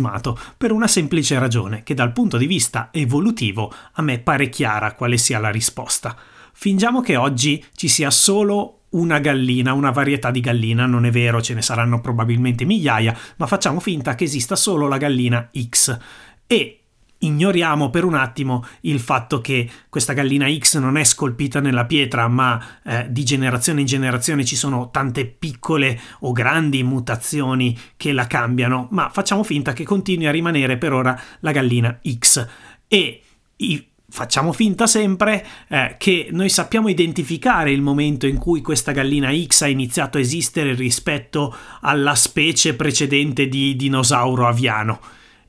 per 0.57 0.73
una 0.73 0.87
semplice 0.87 1.39
ragione, 1.39 1.83
che 1.83 1.95
dal 1.95 2.13
punto 2.13 2.37
di 2.37 2.47
vista 2.47 2.89
evolutivo 2.93 3.73
a 3.93 4.03
me 4.03 4.19
pare 4.19 4.49
chiara 4.49 4.95
quale 4.95 5.19
sia 5.19 5.39
la 5.39 5.51
risposta. 5.51 6.17
Fingiamo 6.53 7.01
che 7.01 7.17
oggi 7.17 7.65
ci 7.75 7.89
sia 7.89 8.11
solo 8.11 8.79
una 8.91 9.19
gallina, 9.19 9.73
una 9.73 9.91
varietà 9.91 10.31
di 10.31 10.41
gallina, 10.41 10.87
non 10.87 11.05
è 11.05 11.11
vero, 11.11 11.43
ce 11.43 11.55
ne 11.55 11.63
saranno 11.63 12.01
probabilmente 12.01 12.65
migliaia, 12.65 13.17
ma 13.37 13.47
facciamo 13.47 13.81
finta 13.81 14.15
che 14.15 14.25
esista 14.25 14.57
solo 14.57 14.89
la 14.89 14.97
gallina 14.97 15.51
X. 15.53 15.99
E 16.47 16.78
Ignoriamo 17.21 17.91
per 17.91 18.05
un 18.05 18.15
attimo 18.15 18.65
il 18.83 19.01
fatto 19.01 19.41
che 19.41 19.69
questa 19.89 20.13
gallina 20.13 20.47
X 20.49 20.79
non 20.79 20.97
è 20.97 21.03
scolpita 21.03 21.59
nella 21.59 21.85
pietra, 21.85 22.29
ma 22.29 22.65
eh, 22.85 23.07
di 23.11 23.25
generazione 23.25 23.81
in 23.81 23.87
generazione 23.87 24.45
ci 24.45 24.55
sono 24.55 24.91
tante 24.91 25.27
piccole 25.27 25.99
o 26.21 26.31
grandi 26.31 26.85
mutazioni 26.85 27.77
che 27.97 28.13
la 28.13 28.29
cambiano, 28.29 28.87
ma 28.93 29.11
facciamo 29.13 29.43
finta 29.43 29.73
che 29.73 29.83
continui 29.83 30.27
a 30.27 30.31
rimanere 30.31 30.77
per 30.77 30.93
ora 30.93 31.21
la 31.41 31.51
gallina 31.51 31.99
X. 32.09 32.47
E 32.87 33.23
i, 33.57 33.87
facciamo 34.09 34.53
finta 34.53 34.87
sempre 34.87 35.45
eh, 35.67 35.97
che 35.99 36.29
noi 36.31 36.49
sappiamo 36.49 36.89
identificare 36.89 37.73
il 37.73 37.83
momento 37.83 38.29
in 38.29 38.39
cui 38.39 38.63
questa 38.63 38.93
gallina 38.93 39.33
X 39.35 39.63
ha 39.63 39.69
iniziato 39.69 40.19
a 40.19 40.21
esistere 40.21 40.73
rispetto 40.73 41.53
alla 41.81 42.15
specie 42.15 42.75
precedente 42.75 43.49
di 43.49 43.75
dinosauro 43.75 44.47
aviano. 44.47 45.01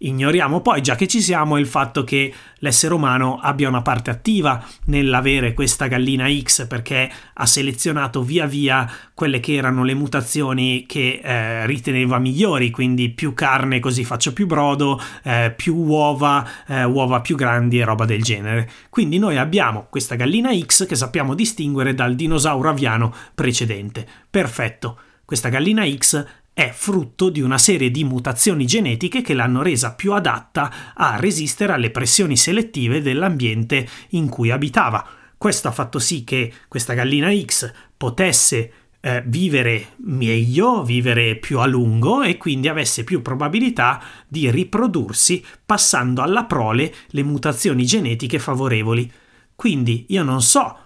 Ignoriamo 0.02 0.62
poi, 0.62 0.82
già 0.82 0.96
che 0.96 1.08
ci 1.08 1.22
siamo, 1.22 1.58
il 1.58 1.68
fatto 1.68 2.06
che 2.06 2.34
l'essere 2.60 2.94
umano 2.94 3.38
abbia 3.42 3.68
una 3.68 3.82
parte 3.82 4.10
attiva 4.10 4.64
nell'avere 4.86 5.54
questa 5.54 5.88
gallina 5.88 6.28
X 6.30 6.68
perché 6.68 7.12
ha 7.34 7.46
selezionato 7.46 8.24
via 8.24 8.46
via 8.46 8.90
quelle 9.14 9.42
che 9.42 9.56
erano 9.56 9.84
le 9.84 9.96
mutazioni 9.96 10.86
che 10.88 11.20
eh, 11.22 11.66
riteneva 11.66 12.18
migliori, 12.18 12.70
quindi 12.70 13.10
più 13.10 13.34
carne 13.34 13.82
così 13.82 14.06
faccio 14.06 14.32
più 14.32 14.48
brodo, 14.48 15.02
eh, 15.24 15.54
più 15.54 15.76
uova, 15.76 16.48
eh, 16.66 16.86
uova 16.86 17.20
più 17.20 17.36
grandi 17.36 17.80
e 17.80 17.84
roba 17.84 18.06
del 18.06 18.24
genere. 18.24 18.70
Quindi 18.90 19.18
noi 19.20 19.38
abbiamo 19.38 19.88
questa 19.90 20.16
gallina 20.16 20.58
X 20.58 20.86
che 20.86 20.96
sappiamo 20.96 21.36
distinguere 21.36 21.94
dal 21.94 22.16
dinosauro 22.16 22.70
aviano 22.70 23.14
precedente. 23.36 24.08
Perfetto. 24.30 24.98
Questa 25.26 25.50
gallina 25.50 25.88
X 25.88 26.26
è 26.60 26.74
frutto 26.74 27.30
di 27.30 27.40
una 27.40 27.58
serie 27.58 27.90
di 27.90 28.04
mutazioni 28.04 28.66
genetiche 28.66 29.22
che 29.22 29.34
l'hanno 29.34 29.62
resa 29.62 29.94
più 29.94 30.12
adatta 30.12 30.94
a 30.94 31.16
resistere 31.16 31.72
alle 31.72 31.90
pressioni 31.90 32.36
selettive 32.36 33.02
dell'ambiente 33.02 33.88
in 34.10 34.28
cui 34.28 34.52
abitava. 34.52 35.08
Questo 35.38 35.70
ha 35.70 35.72
fatto 35.72 36.00
sì 36.00 36.26
che 36.26 36.52
questa 36.68 36.96
gallina 36.96 37.34
X 37.34 37.72
potesse 37.96 38.74
eh, 39.00 39.24
vivere 39.26 39.92
meglio, 40.04 40.84
vivere 40.84 41.38
più 41.38 41.60
a 41.60 41.66
lungo 41.66 42.24
e 42.24 42.36
quindi 42.36 42.68
avesse 42.68 43.06
più 43.06 43.22
probabilità 43.22 44.02
di 44.28 44.52
riprodursi 44.52 45.42
passando 45.66 46.22
alla 46.22 46.44
prole 46.44 46.94
le 47.12 47.24
mutazioni 47.24 47.86
genetiche 47.86 48.38
favorevoli. 48.38 49.10
Quindi 49.56 50.08
io 50.10 50.24
non 50.24 50.42
so 50.42 50.78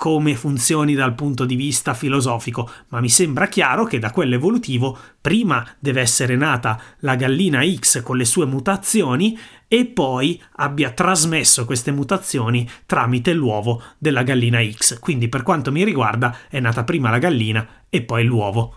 come 0.00 0.34
funzioni 0.34 0.94
dal 0.94 1.14
punto 1.14 1.44
di 1.44 1.56
vista 1.56 1.92
filosofico, 1.92 2.66
ma 2.88 3.00
mi 3.00 3.10
sembra 3.10 3.48
chiaro 3.48 3.84
che 3.84 3.98
da 3.98 4.12
quello 4.12 4.34
evolutivo 4.34 4.96
prima 5.20 5.62
deve 5.78 6.00
essere 6.00 6.36
nata 6.36 6.80
la 7.00 7.16
gallina 7.16 7.60
X 7.62 8.02
con 8.02 8.16
le 8.16 8.24
sue 8.24 8.46
mutazioni 8.46 9.38
e 9.68 9.84
poi 9.84 10.42
abbia 10.56 10.92
trasmesso 10.92 11.66
queste 11.66 11.92
mutazioni 11.92 12.66
tramite 12.86 13.34
l'uovo 13.34 13.82
della 13.98 14.22
gallina 14.22 14.66
X. 14.66 14.98
Quindi 15.00 15.28
per 15.28 15.42
quanto 15.42 15.70
mi 15.70 15.84
riguarda 15.84 16.34
è 16.48 16.60
nata 16.60 16.82
prima 16.82 17.10
la 17.10 17.18
gallina 17.18 17.68
e 17.90 18.00
poi 18.00 18.24
l'uovo. 18.24 18.76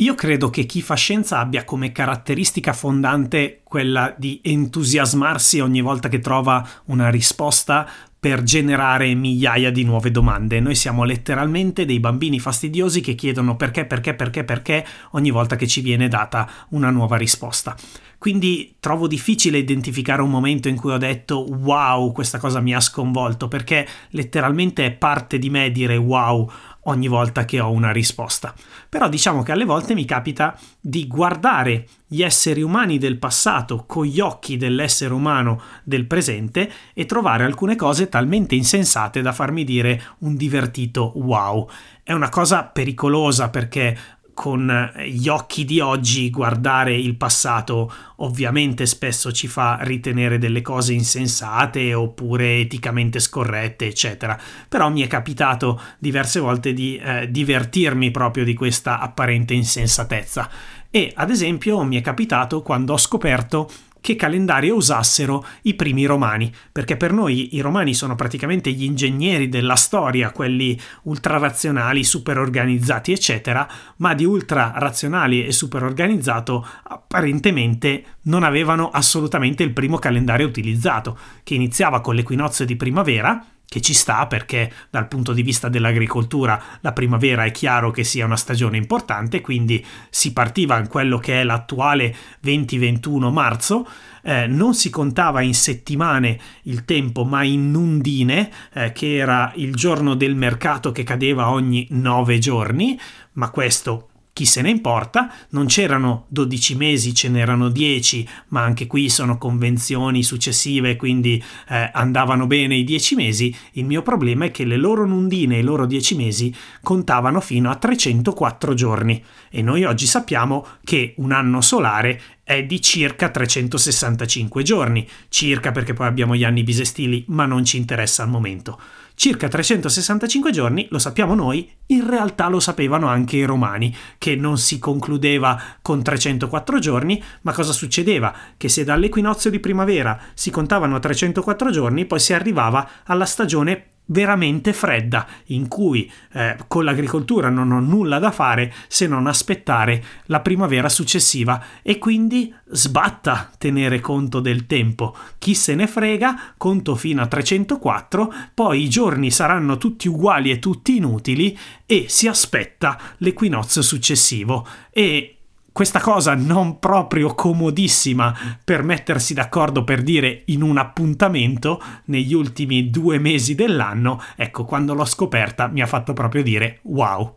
Io 0.00 0.14
credo 0.14 0.48
che 0.48 0.64
chi 0.64 0.80
fa 0.80 0.94
scienza 0.94 1.40
abbia 1.40 1.64
come 1.64 1.90
caratteristica 1.90 2.72
fondante 2.72 3.62
quella 3.64 4.14
di 4.16 4.40
entusiasmarsi 4.44 5.58
ogni 5.58 5.80
volta 5.80 6.08
che 6.08 6.20
trova 6.20 6.64
una 6.84 7.10
risposta 7.10 7.88
per 8.20 8.42
generare 8.42 9.14
migliaia 9.14 9.70
di 9.70 9.84
nuove 9.84 10.10
domande. 10.10 10.58
Noi 10.60 10.74
siamo 10.74 11.04
letteralmente 11.04 11.84
dei 11.84 12.00
bambini 12.00 12.40
fastidiosi 12.40 13.00
che 13.00 13.14
chiedono 13.14 13.56
perché, 13.56 13.84
perché, 13.84 14.14
perché, 14.14 14.44
perché 14.44 14.84
ogni 15.12 15.30
volta 15.30 15.56
che 15.56 15.66
ci 15.66 15.80
viene 15.80 16.08
data 16.08 16.48
una 16.70 16.90
nuova 16.90 17.16
risposta. 17.16 17.76
Quindi 18.18 18.74
trovo 18.80 19.06
difficile 19.06 19.58
identificare 19.58 20.22
un 20.22 20.30
momento 20.30 20.66
in 20.66 20.74
cui 20.74 20.90
ho 20.90 20.98
detto 20.98 21.46
wow, 21.48 22.10
questa 22.10 22.38
cosa 22.38 22.58
mi 22.58 22.74
ha 22.74 22.80
sconvolto, 22.80 23.46
perché 23.46 23.86
letteralmente 24.10 24.84
è 24.84 24.90
parte 24.90 25.38
di 25.38 25.50
me 25.50 25.70
dire 25.70 25.96
wow 25.96 26.50
ogni 26.88 27.08
volta 27.08 27.44
che 27.44 27.60
ho 27.60 27.70
una 27.70 27.92
risposta. 27.92 28.54
Però 28.88 29.08
diciamo 29.08 29.42
che 29.42 29.52
alle 29.52 29.64
volte 29.64 29.94
mi 29.94 30.04
capita 30.04 30.58
di 30.80 31.06
guardare 31.06 31.86
gli 32.06 32.22
esseri 32.22 32.62
umani 32.62 32.98
del 32.98 33.18
passato 33.18 33.84
con 33.86 34.04
gli 34.04 34.20
occhi 34.20 34.56
dell'essere 34.56 35.12
umano 35.12 35.60
del 35.84 36.06
presente 36.06 36.70
e 36.94 37.06
trovare 37.06 37.44
alcune 37.44 37.76
cose 37.76 38.08
talmente 38.08 38.54
insensate 38.54 39.20
da 39.20 39.32
farmi 39.32 39.64
dire 39.64 40.02
un 40.18 40.36
divertito 40.36 41.12
wow. 41.16 41.68
È 42.02 42.12
una 42.12 42.30
cosa 42.30 42.64
pericolosa 42.64 43.50
perché 43.50 43.96
con 44.38 44.92
gli 45.04 45.26
occhi 45.26 45.64
di 45.64 45.80
oggi 45.80 46.30
guardare 46.30 46.94
il 46.94 47.16
passato. 47.16 47.92
Ovviamente 48.18 48.86
spesso 48.86 49.32
ci 49.32 49.48
fa 49.48 49.78
ritenere 49.80 50.38
delle 50.38 50.62
cose 50.62 50.92
insensate 50.92 51.92
oppure 51.92 52.60
eticamente 52.60 53.18
scorrette 53.18 53.86
eccetera. 53.86 54.38
Però 54.68 54.90
mi 54.90 55.02
è 55.02 55.08
capitato 55.08 55.80
diverse 55.98 56.38
volte 56.38 56.72
di 56.72 56.96
eh, 56.98 57.28
divertirmi 57.28 58.12
proprio 58.12 58.44
di 58.44 58.54
questa 58.54 59.00
apparente 59.00 59.54
insensatezza. 59.54 60.48
E 60.88 61.12
ad 61.16 61.30
esempio 61.30 61.82
mi 61.82 61.96
è 61.96 62.00
capitato 62.00 62.62
quando 62.62 62.92
ho 62.92 62.96
scoperto 62.96 63.68
che 64.08 64.16
calendario 64.16 64.74
usassero 64.74 65.44
i 65.62 65.74
primi 65.74 66.06
romani, 66.06 66.50
perché 66.72 66.96
per 66.96 67.12
noi 67.12 67.56
i 67.56 67.60
romani 67.60 67.92
sono 67.92 68.14
praticamente 68.14 68.72
gli 68.72 68.84
ingegneri 68.84 69.50
della 69.50 69.74
storia, 69.74 70.32
quelli 70.32 70.80
ultra 71.02 71.36
razionali, 71.36 72.02
super 72.04 72.38
organizzati, 72.38 73.12
eccetera, 73.12 73.68
ma 73.96 74.14
di 74.14 74.24
ultra 74.24 74.72
razionali 74.76 75.44
e 75.44 75.52
super 75.52 75.82
organizzato 75.82 76.66
apparentemente 76.84 78.04
non 78.22 78.44
avevano 78.44 78.88
assolutamente 78.88 79.62
il 79.62 79.74
primo 79.74 79.98
calendario 79.98 80.46
utilizzato, 80.46 81.18
che 81.42 81.52
iniziava 81.52 82.00
con 82.00 82.14
l'equinozio 82.14 82.64
di 82.64 82.76
primavera, 82.76 83.44
che 83.68 83.82
ci 83.82 83.92
sta 83.92 84.26
perché 84.26 84.72
dal 84.88 85.08
punto 85.08 85.34
di 85.34 85.42
vista 85.42 85.68
dell'agricoltura 85.68 86.60
la 86.80 86.92
primavera 86.92 87.44
è 87.44 87.50
chiaro 87.50 87.90
che 87.90 88.02
sia 88.02 88.24
una 88.24 88.36
stagione 88.36 88.78
importante, 88.78 89.42
quindi 89.42 89.84
si 90.08 90.32
partiva 90.32 90.78
in 90.78 90.88
quello 90.88 91.18
che 91.18 91.40
è 91.40 91.44
l'attuale 91.44 92.14
20-21 92.42 93.30
marzo, 93.30 93.86
eh, 94.22 94.46
non 94.46 94.74
si 94.74 94.88
contava 94.88 95.42
in 95.42 95.54
settimane 95.54 96.38
il 96.62 96.86
tempo 96.86 97.24
ma 97.24 97.42
in 97.42 97.74
undine, 97.74 98.50
eh, 98.72 98.92
che 98.92 99.16
era 99.16 99.52
il 99.56 99.74
giorno 99.74 100.14
del 100.14 100.34
mercato 100.34 100.90
che 100.90 101.02
cadeva 101.02 101.50
ogni 101.50 101.86
nove 101.90 102.38
giorni, 102.38 102.98
ma 103.32 103.50
questo 103.50 104.07
chi 104.38 104.44
se 104.44 104.62
ne 104.62 104.70
importa, 104.70 105.32
non 105.50 105.66
c'erano 105.66 106.26
12 106.28 106.76
mesi, 106.76 107.12
ce 107.12 107.28
n'erano 107.28 107.70
10, 107.70 108.28
ma 108.50 108.62
anche 108.62 108.86
qui 108.86 109.08
sono 109.08 109.36
convenzioni 109.36 110.22
successive, 110.22 110.94
quindi 110.94 111.42
eh, 111.68 111.90
andavano 111.92 112.46
bene 112.46 112.76
i 112.76 112.84
10 112.84 113.16
mesi. 113.16 113.52
Il 113.72 113.84
mio 113.84 114.00
problema 114.02 114.44
è 114.44 114.52
che 114.52 114.64
le 114.64 114.76
loro 114.76 115.04
nundine 115.04 115.56
e 115.56 115.58
i 115.58 115.64
loro 115.64 115.86
10 115.86 116.14
mesi 116.14 116.54
contavano 116.84 117.40
fino 117.40 117.68
a 117.68 117.74
304 117.74 118.74
giorni 118.74 119.20
e 119.50 119.60
noi 119.60 119.82
oggi 119.82 120.06
sappiamo 120.06 120.64
che 120.84 121.14
un 121.16 121.32
anno 121.32 121.60
solare 121.60 122.20
è 122.44 122.62
di 122.62 122.80
circa 122.80 123.30
365 123.30 124.62
giorni, 124.62 125.04
circa 125.28 125.72
perché 125.72 125.94
poi 125.94 126.06
abbiamo 126.06 126.36
gli 126.36 126.44
anni 126.44 126.62
bisestili, 126.62 127.24
ma 127.26 127.44
non 127.44 127.64
ci 127.64 127.76
interessa 127.76 128.22
al 128.22 128.28
momento. 128.28 128.78
Circa 129.18 129.48
365 129.48 130.52
giorni, 130.52 130.86
lo 130.90 131.00
sappiamo 131.00 131.34
noi, 131.34 131.68
in 131.86 132.08
realtà 132.08 132.46
lo 132.46 132.60
sapevano 132.60 133.08
anche 133.08 133.36
i 133.36 133.42
romani, 133.42 133.92
che 134.16 134.36
non 134.36 134.58
si 134.58 134.78
concludeva 134.78 135.60
con 135.82 136.04
304 136.04 136.78
giorni, 136.78 137.20
ma 137.40 137.52
cosa 137.52 137.72
succedeva? 137.72 138.32
Che 138.56 138.68
se 138.68 138.84
dall'equinozio 138.84 139.50
di 139.50 139.58
primavera 139.58 140.20
si 140.34 140.52
contavano 140.52 141.00
304 141.00 141.72
giorni, 141.72 142.04
poi 142.04 142.20
si 142.20 142.32
arrivava 142.32 142.88
alla 143.06 143.24
stagione 143.24 143.86
veramente 144.08 144.72
fredda, 144.72 145.26
in 145.46 145.68
cui 145.68 146.10
eh, 146.32 146.56
con 146.66 146.84
l'agricoltura 146.84 147.48
non 147.48 147.72
ho 147.72 147.80
nulla 147.80 148.18
da 148.18 148.30
fare 148.30 148.72
se 148.86 149.06
non 149.06 149.26
aspettare 149.26 150.02
la 150.26 150.40
primavera 150.40 150.88
successiva 150.88 151.62
e 151.82 151.98
quindi 151.98 152.54
sbatta 152.70 153.50
tenere 153.58 154.00
conto 154.00 154.40
del 154.40 154.66
tempo. 154.66 155.16
Chi 155.38 155.54
se 155.54 155.74
ne 155.74 155.86
frega, 155.86 156.54
conto 156.56 156.94
fino 156.94 157.22
a 157.22 157.26
304, 157.26 158.32
poi 158.54 158.82
i 158.82 158.88
giorni 158.88 159.30
saranno 159.30 159.78
tutti 159.78 160.08
uguali 160.08 160.50
e 160.50 160.58
tutti 160.58 160.96
inutili 160.96 161.56
e 161.86 162.06
si 162.08 162.28
aspetta 162.28 162.98
l'equinozio 163.18 163.82
successivo. 163.82 164.66
E 164.90 165.37
questa 165.72 166.00
cosa 166.00 166.34
non 166.34 166.78
proprio 166.78 167.34
comodissima 167.34 168.36
per 168.64 168.82
mettersi 168.82 169.34
d'accordo 169.34 169.84
per 169.84 170.02
dire 170.02 170.42
in 170.46 170.62
un 170.62 170.76
appuntamento 170.76 171.80
negli 172.06 172.34
ultimi 172.34 172.90
due 172.90 173.18
mesi 173.18 173.54
dell'anno, 173.54 174.20
ecco, 174.36 174.64
quando 174.64 174.94
l'ho 174.94 175.04
scoperta 175.04 175.68
mi 175.68 175.80
ha 175.80 175.86
fatto 175.86 176.12
proprio 176.12 176.42
dire 176.42 176.80
wow. 176.82 177.34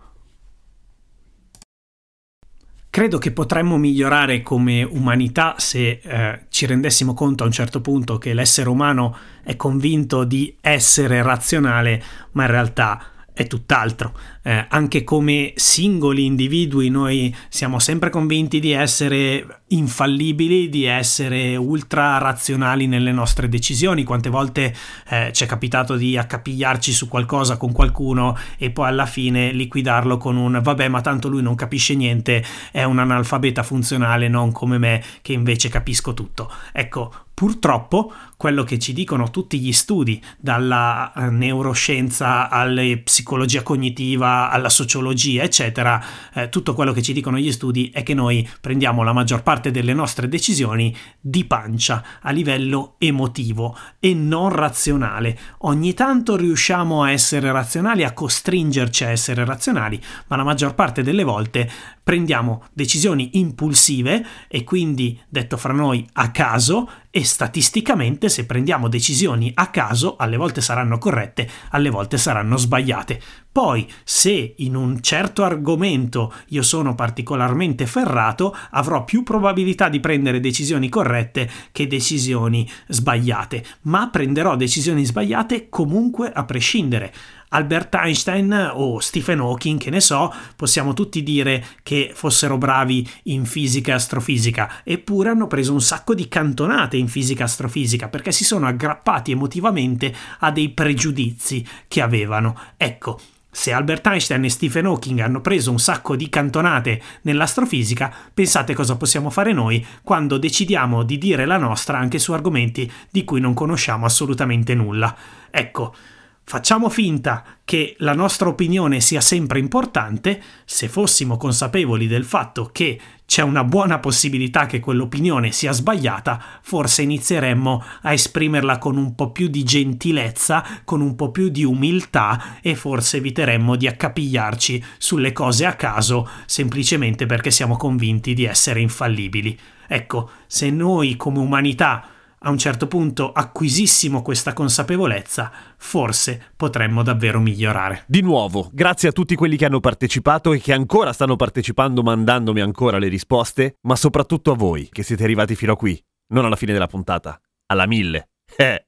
Credo 2.91 3.19
che 3.19 3.31
potremmo 3.31 3.77
migliorare 3.77 4.41
come 4.41 4.83
umanità 4.83 5.55
se 5.57 6.01
eh, 6.03 6.45
ci 6.49 6.65
rendessimo 6.65 7.13
conto 7.13 7.43
a 7.43 7.45
un 7.45 7.53
certo 7.53 7.79
punto 7.79 8.17
che 8.17 8.33
l'essere 8.33 8.67
umano 8.67 9.17
è 9.43 9.55
convinto 9.55 10.25
di 10.25 10.57
essere 10.59 11.21
razionale, 11.21 12.03
ma 12.31 12.43
in 12.43 12.51
realtà 12.51 13.10
è 13.33 13.47
tutt'altro. 13.47 14.13
Eh, 14.43 14.65
anche 14.69 15.03
come 15.03 15.53
singoli 15.55 16.25
individui 16.25 16.89
noi 16.89 17.33
siamo 17.49 17.79
sempre 17.79 18.09
convinti 18.09 18.59
di 18.59 18.71
essere 18.71 19.61
infallibili, 19.67 20.69
di 20.69 20.85
essere 20.85 21.55
ultra 21.55 22.17
razionali 22.17 22.87
nelle 22.87 23.11
nostre 23.11 23.47
decisioni. 23.47 24.03
Quante 24.03 24.29
volte 24.29 24.75
eh, 25.09 25.31
ci 25.33 25.43
è 25.43 25.47
capitato 25.47 25.95
di 25.95 26.17
accapigliarci 26.17 26.91
su 26.91 27.07
qualcosa 27.07 27.57
con 27.57 27.71
qualcuno 27.71 28.37
e 28.57 28.71
poi 28.71 28.87
alla 28.87 29.05
fine 29.05 29.51
liquidarlo 29.51 30.17
con 30.17 30.35
un 30.37 30.59
vabbè 30.61 30.87
ma 30.87 31.01
tanto 31.01 31.27
lui 31.27 31.41
non 31.41 31.55
capisce 31.55 31.95
niente, 31.95 32.43
è 32.71 32.83
un 32.83 32.99
analfabeta 32.99 33.63
funzionale 33.63 34.27
non 34.27 34.51
come 34.51 34.77
me 34.77 35.03
che 35.21 35.33
invece 35.33 35.69
capisco 35.69 36.13
tutto. 36.13 36.51
Ecco, 36.73 37.13
Purtroppo 37.41 38.13
quello 38.37 38.63
che 38.63 38.77
ci 38.77 38.93
dicono 38.93 39.31
tutti 39.31 39.59
gli 39.59 39.71
studi, 39.71 40.21
dalla 40.37 41.11
eh, 41.13 41.29
neuroscienza 41.31 42.49
alla 42.49 42.83
psicologia 43.03 43.63
cognitiva, 43.63 44.51
alla 44.51 44.69
sociologia, 44.69 45.41
eccetera, 45.41 46.03
eh, 46.35 46.49
tutto 46.49 46.75
quello 46.75 46.91
che 46.91 47.01
ci 47.01 47.13
dicono 47.13 47.37
gli 47.39 47.51
studi 47.51 47.89
è 47.91 48.03
che 48.03 48.13
noi 48.13 48.47
prendiamo 48.59 49.01
la 49.01 49.13
maggior 49.13 49.41
parte 49.41 49.71
delle 49.71 49.93
nostre 49.93 50.27
decisioni 50.27 50.95
di 51.19 51.45
pancia, 51.45 52.03
a 52.21 52.29
livello 52.29 52.93
emotivo 52.99 53.75
e 53.99 54.13
non 54.13 54.49
razionale. 54.49 55.37
Ogni 55.59 55.95
tanto 55.95 56.35
riusciamo 56.35 57.01
a 57.01 57.11
essere 57.11 57.51
razionali, 57.51 58.03
a 58.03 58.13
costringerci 58.13 59.03
a 59.03 59.09
essere 59.09 59.45
razionali, 59.45 59.99
ma 60.27 60.35
la 60.35 60.43
maggior 60.43 60.75
parte 60.75 61.01
delle 61.01 61.23
volte 61.23 61.69
prendiamo 62.03 62.65
decisioni 62.73 63.31
impulsive 63.33 64.25
e 64.47 64.63
quindi, 64.63 65.19
detto 65.27 65.57
fra 65.57 65.73
noi, 65.73 66.07
a 66.13 66.29
caso 66.31 66.89
e 67.11 67.25
statisticamente 67.25 68.29
se 68.29 68.45
prendiamo 68.45 68.87
decisioni 68.87 69.51
a 69.53 69.67
caso 69.67 70.15
alle 70.15 70.37
volte 70.37 70.61
saranno 70.61 70.97
corrette, 70.97 71.47
alle 71.71 71.89
volte 71.89 72.17
saranno 72.17 72.55
sbagliate. 72.55 73.21
Poi, 73.51 73.85
se 74.05 74.53
in 74.57 74.75
un 74.75 75.01
certo 75.01 75.43
argomento 75.43 76.33
io 76.47 76.61
sono 76.61 76.95
particolarmente 76.95 77.85
ferrato, 77.85 78.55
avrò 78.71 79.03
più 79.03 79.23
probabilità 79.23 79.89
di 79.89 79.99
prendere 79.99 80.39
decisioni 80.39 80.87
corrette 80.87 81.49
che 81.73 81.85
decisioni 81.85 82.67
sbagliate, 82.87 83.63
ma 83.81 84.09
prenderò 84.09 84.55
decisioni 84.55 85.03
sbagliate 85.03 85.67
comunque 85.67 86.31
a 86.31 86.45
prescindere. 86.45 87.13
Albert 87.53 87.93
Einstein 87.95 88.71
o 88.73 88.99
Stephen 88.99 89.41
Hawking, 89.41 89.77
che 89.77 89.89
ne 89.89 89.99
so, 89.99 90.33
possiamo 90.55 90.93
tutti 90.93 91.21
dire 91.21 91.65
che 91.83 92.11
fossero 92.13 92.57
bravi 92.57 93.07
in 93.23 93.45
fisica 93.45 93.91
e 93.91 93.95
astrofisica, 93.95 94.81
eppure 94.83 95.29
hanno 95.29 95.47
preso 95.47 95.73
un 95.73 95.81
sacco 95.81 96.13
di 96.13 96.29
cantonate 96.29 96.95
in 96.95 97.09
fisica 97.09 97.41
e 97.41 97.45
astrofisica 97.45 98.07
perché 98.07 98.31
si 98.31 98.45
sono 98.45 98.67
aggrappati 98.67 99.31
emotivamente 99.31 100.13
a 100.39 100.51
dei 100.51 100.69
pregiudizi 100.69 101.65
che 101.89 102.01
avevano. 102.01 102.57
Ecco, 102.77 103.19
se 103.53 103.73
Albert 103.73 104.07
Einstein 104.07 104.45
e 104.45 104.49
Stephen 104.49 104.85
Hawking 104.85 105.19
hanno 105.19 105.41
preso 105.41 105.71
un 105.71 105.79
sacco 105.79 106.15
di 106.15 106.29
cantonate 106.29 107.01
nell'astrofisica, 107.23 108.13
pensate 108.33 108.73
cosa 108.73 108.95
possiamo 108.95 109.29
fare 109.29 109.51
noi 109.51 109.85
quando 110.03 110.37
decidiamo 110.37 111.03
di 111.03 111.17
dire 111.17 111.45
la 111.45 111.57
nostra 111.57 111.97
anche 111.97 112.17
su 112.17 112.31
argomenti 112.31 112.89
di 113.09 113.25
cui 113.25 113.41
non 113.41 113.53
conosciamo 113.53 114.05
assolutamente 114.05 114.73
nulla. 114.73 115.13
Ecco, 115.49 115.93
Facciamo 116.43 116.89
finta 116.89 117.45
che 117.63 117.95
la 117.99 118.13
nostra 118.13 118.49
opinione 118.49 118.99
sia 118.99 119.21
sempre 119.21 119.59
importante, 119.59 120.41
se 120.65 120.89
fossimo 120.89 121.37
consapevoli 121.37 122.07
del 122.07 122.25
fatto 122.25 122.69
che 122.73 122.99
c'è 123.25 123.41
una 123.41 123.63
buona 123.63 123.99
possibilità 123.99 124.65
che 124.65 124.81
quell'opinione 124.81 125.53
sia 125.53 125.71
sbagliata, 125.71 126.43
forse 126.61 127.03
inizieremmo 127.03 127.81
a 128.01 128.11
esprimerla 128.11 128.77
con 128.79 128.97
un 128.97 129.15
po' 129.15 129.31
più 129.31 129.47
di 129.47 129.63
gentilezza, 129.63 130.81
con 130.83 130.99
un 130.99 131.15
po' 131.15 131.31
più 131.31 131.47
di 131.47 131.63
umiltà 131.63 132.57
e 132.61 132.75
forse 132.75 133.17
eviteremmo 133.17 133.77
di 133.77 133.87
accapigliarci 133.87 134.83
sulle 134.97 135.31
cose 135.31 135.65
a 135.65 135.75
caso 135.75 136.27
semplicemente 136.45 137.25
perché 137.25 137.51
siamo 137.51 137.77
convinti 137.77 138.33
di 138.33 138.43
essere 138.43 138.81
infallibili. 138.81 139.57
Ecco, 139.87 140.31
se 140.47 140.69
noi 140.69 141.15
come 141.15 141.39
umanità 141.39 142.05
a 142.43 142.49
un 142.49 142.57
certo 142.57 142.87
punto 142.87 143.31
acquisissimo 143.31 144.21
questa 144.21 144.53
consapevolezza, 144.53 145.51
forse 145.77 146.51
potremmo 146.55 147.03
davvero 147.03 147.39
migliorare. 147.39 148.03
Di 148.07 148.21
nuovo, 148.21 148.69
grazie 148.73 149.09
a 149.09 149.11
tutti 149.11 149.35
quelli 149.35 149.57
che 149.57 149.65
hanno 149.65 149.79
partecipato 149.79 150.53
e 150.53 150.59
che 150.59 150.73
ancora 150.73 151.13
stanno 151.13 151.35
partecipando 151.35 152.01
mandandomi 152.01 152.61
ancora 152.61 152.97
le 152.97 153.09
risposte, 153.09 153.77
ma 153.81 153.95
soprattutto 153.95 154.51
a 154.51 154.55
voi 154.55 154.89
che 154.91 155.03
siete 155.03 155.23
arrivati 155.23 155.55
fino 155.55 155.73
a 155.73 155.77
qui, 155.77 156.01
non 156.33 156.45
alla 156.45 156.55
fine 156.55 156.73
della 156.73 156.87
puntata, 156.87 157.39
alla 157.67 157.87
mille. 157.87 158.29
Eh, 158.61 158.85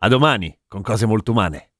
a 0.00 0.08
domani 0.08 0.58
con 0.66 0.82
cose 0.82 1.06
molto 1.06 1.30
umane. 1.30 1.73